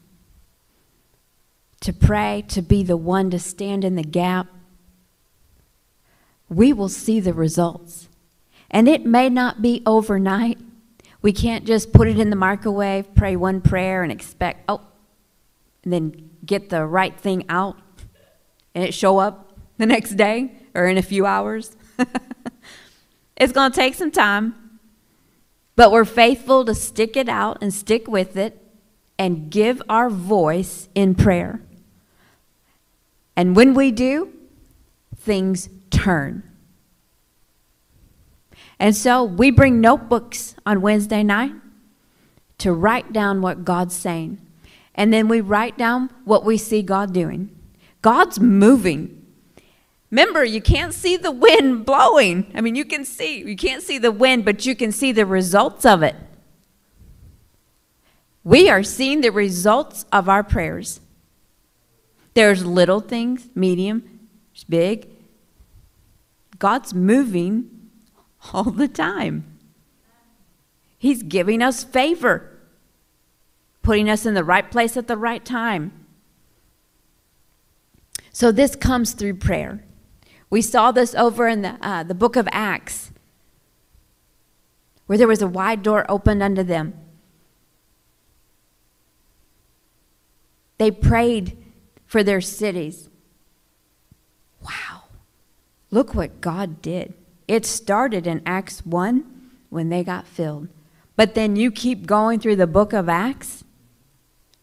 to 1.81 1.93
pray, 1.93 2.45
to 2.47 2.61
be 2.61 2.83
the 2.83 2.97
one 2.97 3.29
to 3.31 3.39
stand 3.39 3.83
in 3.83 3.95
the 3.95 4.03
gap, 4.03 4.47
we 6.47 6.73
will 6.73 6.89
see 6.89 7.19
the 7.19 7.33
results. 7.33 8.07
And 8.69 8.87
it 8.87 9.05
may 9.05 9.29
not 9.29 9.61
be 9.61 9.81
overnight. 9.85 10.57
We 11.21 11.33
can't 11.33 11.65
just 11.65 11.91
put 11.91 12.07
it 12.07 12.19
in 12.19 12.29
the 12.29 12.35
microwave, 12.35 13.13
pray 13.15 13.35
one 13.35 13.61
prayer, 13.61 14.03
and 14.03 14.11
expect, 14.11 14.63
oh, 14.67 14.81
and 15.83 15.91
then 15.91 16.29
get 16.45 16.69
the 16.69 16.85
right 16.85 17.19
thing 17.19 17.45
out 17.49 17.77
and 18.73 18.83
it 18.83 18.93
show 18.93 19.17
up 19.17 19.57
the 19.77 19.85
next 19.85 20.11
day 20.11 20.51
or 20.73 20.87
in 20.87 20.97
a 20.97 21.01
few 21.01 21.25
hours. 21.25 21.75
it's 23.35 23.53
going 23.53 23.71
to 23.71 23.75
take 23.75 23.95
some 23.95 24.11
time, 24.11 24.79
but 25.75 25.91
we're 25.91 26.05
faithful 26.05 26.65
to 26.65 26.75
stick 26.75 27.17
it 27.17 27.27
out 27.27 27.57
and 27.61 27.73
stick 27.73 28.07
with 28.07 28.37
it 28.37 28.61
and 29.17 29.49
give 29.49 29.81
our 29.89 30.09
voice 30.09 30.89
in 30.95 31.15
prayer. 31.15 31.61
And 33.41 33.55
when 33.55 33.73
we 33.73 33.89
do, 33.89 34.31
things 35.17 35.67
turn. 35.89 36.43
And 38.77 38.95
so 38.95 39.23
we 39.23 39.49
bring 39.49 39.81
notebooks 39.81 40.53
on 40.63 40.81
Wednesday 40.81 41.23
night 41.23 41.53
to 42.59 42.71
write 42.71 43.11
down 43.11 43.41
what 43.41 43.65
God's 43.65 43.95
saying. 43.95 44.37
And 44.93 45.11
then 45.11 45.27
we 45.27 45.41
write 45.41 45.75
down 45.75 46.11
what 46.23 46.45
we 46.45 46.55
see 46.55 46.83
God 46.83 47.13
doing. 47.13 47.49
God's 48.03 48.39
moving. 48.39 49.25
Remember, 50.11 50.43
you 50.43 50.61
can't 50.61 50.93
see 50.93 51.17
the 51.17 51.31
wind 51.31 51.83
blowing. 51.83 52.51
I 52.53 52.61
mean, 52.61 52.75
you 52.75 52.85
can 52.85 53.03
see, 53.03 53.39
you 53.39 53.55
can't 53.55 53.81
see 53.81 53.97
the 53.97 54.11
wind, 54.11 54.45
but 54.45 54.67
you 54.67 54.75
can 54.75 54.91
see 54.91 55.11
the 55.11 55.25
results 55.25 55.83
of 55.83 56.03
it. 56.03 56.15
We 58.43 58.69
are 58.69 58.83
seeing 58.83 59.21
the 59.21 59.31
results 59.31 60.05
of 60.11 60.29
our 60.29 60.43
prayers. 60.43 60.99
There's 62.33 62.65
little 62.65 62.99
things, 62.99 63.49
medium, 63.55 64.19
big. 64.69 65.09
God's 66.59 66.93
moving 66.93 67.89
all 68.53 68.71
the 68.71 68.87
time. 68.87 69.57
He's 70.97 71.23
giving 71.23 71.61
us 71.61 71.83
favor, 71.83 72.59
putting 73.81 74.09
us 74.09 74.25
in 74.25 74.33
the 74.33 74.43
right 74.43 74.69
place 74.69 74.95
at 74.95 75.07
the 75.07 75.17
right 75.17 75.43
time. 75.43 76.05
So 78.31 78.51
this 78.51 78.75
comes 78.75 79.13
through 79.13 79.35
prayer. 79.35 79.83
We 80.49 80.61
saw 80.61 80.91
this 80.91 81.15
over 81.15 81.47
in 81.47 81.63
the, 81.63 81.77
uh, 81.81 82.03
the 82.03 82.13
book 82.13 82.35
of 82.35 82.47
Acts, 82.51 83.11
where 85.07 85.17
there 85.17 85.27
was 85.27 85.41
a 85.41 85.47
wide 85.47 85.83
door 85.83 86.05
opened 86.07 86.43
unto 86.43 86.63
them. 86.63 86.93
They 90.77 90.91
prayed 90.91 91.57
for 92.11 92.23
their 92.23 92.41
cities. 92.41 93.07
Wow. 94.61 95.03
Look 95.91 96.13
what 96.13 96.41
God 96.41 96.81
did. 96.81 97.13
It 97.47 97.65
started 97.65 98.27
in 98.27 98.41
Acts 98.45 98.85
1 98.85 99.23
when 99.69 99.87
they 99.87 100.03
got 100.03 100.27
filled. 100.27 100.67
But 101.15 101.35
then 101.35 101.55
you 101.55 101.71
keep 101.71 102.05
going 102.05 102.41
through 102.41 102.57
the 102.57 102.67
book 102.67 102.91
of 102.91 103.07
Acts. 103.07 103.63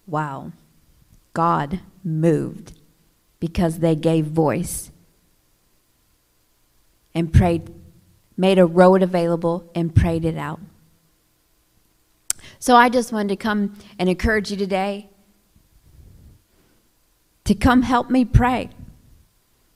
Wow. 0.06 0.52
God 1.32 1.80
moved 2.04 2.78
because 3.40 3.78
they 3.78 3.94
gave 3.94 4.26
voice 4.26 4.90
and 7.14 7.32
prayed, 7.32 7.72
made 8.36 8.58
a 8.58 8.66
road 8.66 9.02
available 9.02 9.70
and 9.74 9.94
prayed 9.94 10.26
it 10.26 10.36
out. 10.36 10.60
So 12.58 12.76
I 12.76 12.90
just 12.90 13.10
wanted 13.10 13.30
to 13.30 13.36
come 13.36 13.78
and 13.98 14.10
encourage 14.10 14.50
you 14.50 14.58
today 14.58 15.08
to 17.48 17.54
come 17.54 17.80
help 17.80 18.10
me 18.10 18.26
pray 18.26 18.68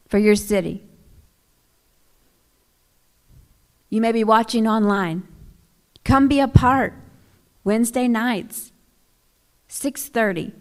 for 0.06 0.18
your 0.18 0.36
city. 0.36 0.84
You 3.88 4.02
may 4.02 4.12
be 4.12 4.24
watching 4.24 4.66
online. 4.66 5.26
Come 6.04 6.28
be 6.28 6.38
a 6.38 6.48
part. 6.48 6.92
Wednesday 7.64 8.08
nights, 8.08 8.72
6:30. 9.70 10.52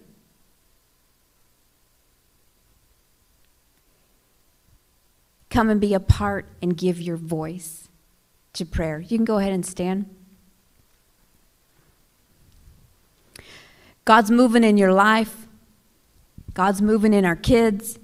Come 5.49 5.70
and 5.70 5.82
be 5.82 5.93
a 5.93 5.99
part 5.99 6.47
and 6.62 6.78
give 6.78 7.01
your 7.01 7.18
voice 7.18 7.89
to 8.53 8.66
prayer. 8.66 9.01
You 9.01 9.18
can 9.18 9.26
go 9.26 9.38
ahead 9.38 9.51
and 9.51 9.66
stand. 9.66 10.05
God's 14.05 14.32
moving 14.32 14.64
in 14.64 14.78
your 14.78 14.93
life. 14.93 15.41
God's 16.54 16.82
moving 16.82 17.14
in 17.14 17.26
our 17.26 17.36
kids 17.36 17.99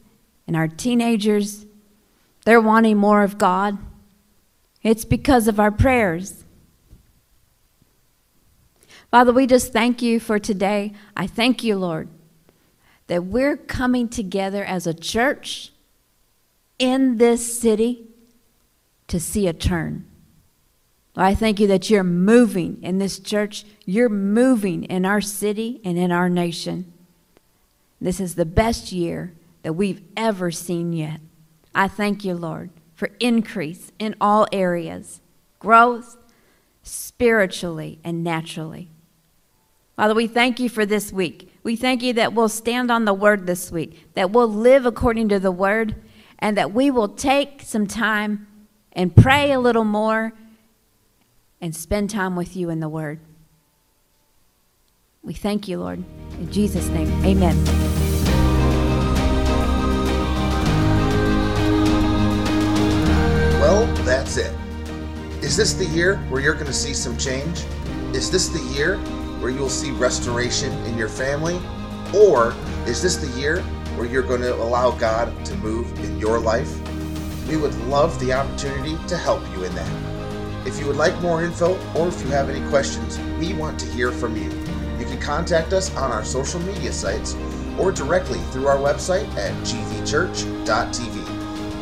and 0.45 0.55
our 0.55 0.67
teenagers. 0.67 1.65
They're 2.45 2.61
wanting 2.61 2.97
more 2.97 3.23
of 3.23 3.37
God. 3.37 3.77
It's 4.83 5.05
because 5.05 5.47
of 5.47 5.59
our 5.59 5.71
prayers. 5.71 6.45
Father, 9.11 9.33
we 9.33 9.47
just 9.47 9.73
thank 9.73 10.01
you 10.01 10.19
for 10.19 10.39
today. 10.39 10.93
I 11.15 11.27
thank 11.27 11.63
you, 11.63 11.77
Lord, 11.77 12.09
that 13.07 13.25
we're 13.25 13.57
coming 13.57 14.09
together 14.09 14.63
as 14.63 14.85
a 14.85 14.93
church 14.93 15.71
in 16.77 17.17
this 17.17 17.59
city 17.59 18.07
to 19.07 19.19
see 19.19 19.47
a 19.47 19.53
turn. 19.53 20.05
I 21.15 21.33
thank 21.33 21.59
you 21.59 21.65
that 21.67 21.89
you're 21.89 22.03
moving 22.03 22.77
in 22.83 22.99
this 22.99 23.17
church. 23.17 23.65
You're 23.85 24.09
moving 24.09 24.83
in 24.83 25.03
our 25.03 25.21
city 25.21 25.81
and 25.83 25.97
in 25.97 26.11
our 26.11 26.29
nation. 26.29 26.93
This 27.99 28.19
is 28.19 28.35
the 28.35 28.45
best 28.45 28.91
year 28.91 29.33
that 29.63 29.73
we've 29.73 30.03
ever 30.15 30.51
seen 30.51 30.93
yet. 30.93 31.19
I 31.73 31.87
thank 31.87 32.23
you, 32.23 32.35
Lord 32.35 32.69
for 32.97 33.11
increase 33.19 33.91
in 33.99 34.15
all 34.19 34.47
areas 34.51 35.21
growth 35.59 36.17
spiritually 36.81 37.99
and 38.03 38.23
naturally. 38.23 38.89
Father, 39.95 40.15
we 40.15 40.25
thank 40.25 40.59
you 40.59 40.67
for 40.67 40.83
this 40.83 41.13
week. 41.13 41.53
We 41.61 41.75
thank 41.75 42.01
you 42.01 42.13
that 42.13 42.33
we'll 42.33 42.49
stand 42.49 42.89
on 42.89 43.05
the 43.05 43.13
word 43.13 43.45
this 43.45 43.71
week, 43.71 44.07
that 44.15 44.31
we'll 44.31 44.51
live 44.51 44.87
according 44.87 45.29
to 45.29 45.39
the 45.39 45.51
word, 45.51 45.95
and 46.39 46.57
that 46.57 46.73
we 46.73 46.89
will 46.89 47.07
take 47.07 47.61
some 47.61 47.85
time 47.85 48.47
and 48.93 49.15
pray 49.15 49.51
a 49.51 49.59
little 49.59 49.83
more 49.83 50.33
and 51.61 51.75
spend 51.75 52.09
time 52.09 52.35
with 52.35 52.55
you 52.55 52.71
in 52.71 52.79
the 52.79 52.89
word. 52.89 53.19
We 55.27 55.33
thank 55.33 55.67
you, 55.67 55.77
Lord. 55.79 56.01
In 56.39 56.49
Jesus' 56.53 56.87
name, 56.87 57.09
amen. 57.25 57.61
Well, 63.59 63.85
that's 64.05 64.37
it. 64.37 64.55
Is 65.43 65.57
this 65.57 65.73
the 65.73 65.85
year 65.87 66.15
where 66.29 66.41
you're 66.41 66.53
going 66.53 66.67
to 66.67 66.71
see 66.71 66.93
some 66.93 67.17
change? 67.17 67.65
Is 68.13 68.31
this 68.31 68.47
the 68.47 68.61
year 68.73 68.99
where 69.41 69.51
you'll 69.51 69.67
see 69.67 69.91
restoration 69.91 70.71
in 70.85 70.97
your 70.97 71.09
family? 71.09 71.59
Or 72.15 72.55
is 72.85 73.01
this 73.01 73.17
the 73.17 73.27
year 73.37 73.61
where 73.97 74.07
you're 74.07 74.23
going 74.23 74.43
to 74.43 74.55
allow 74.55 74.91
God 74.91 75.45
to 75.47 75.55
move 75.55 75.91
in 76.05 76.17
your 76.17 76.39
life? 76.39 76.73
We 77.49 77.57
would 77.57 77.77
love 77.87 78.17
the 78.21 78.31
opportunity 78.31 78.95
to 79.09 79.17
help 79.17 79.41
you 79.51 79.65
in 79.65 79.75
that. 79.75 80.65
If 80.65 80.79
you 80.79 80.87
would 80.87 80.95
like 80.95 81.19
more 81.21 81.43
info 81.43 81.77
or 81.95 82.07
if 82.07 82.21
you 82.21 82.29
have 82.29 82.49
any 82.49 82.65
questions, 82.69 83.19
we 83.39 83.53
want 83.53 83.77
to 83.81 83.85
hear 83.87 84.13
from 84.13 84.37
you. 84.37 84.66
Can 85.07 85.19
contact 85.19 85.73
us 85.73 85.95
on 85.95 86.11
our 86.11 86.23
social 86.23 86.59
media 86.61 86.91
sites 86.91 87.35
or 87.79 87.91
directly 87.91 88.39
through 88.51 88.67
our 88.67 88.77
website 88.77 89.27
at 89.35 89.53
gvchurch.tv. 89.63 91.37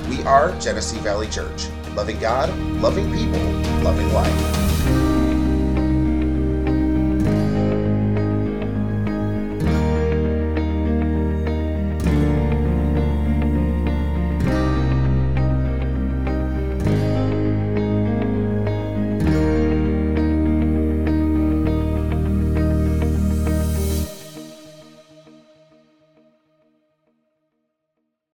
We 0.09 0.23
are 0.23 0.57
Genesee 0.59 0.99
Valley 0.99 1.27
Church, 1.27 1.67
loving 1.95 2.19
God, 2.19 2.55
loving 2.81 3.11
people, 3.11 3.41
loving 3.81 4.11
life. 4.13 5.04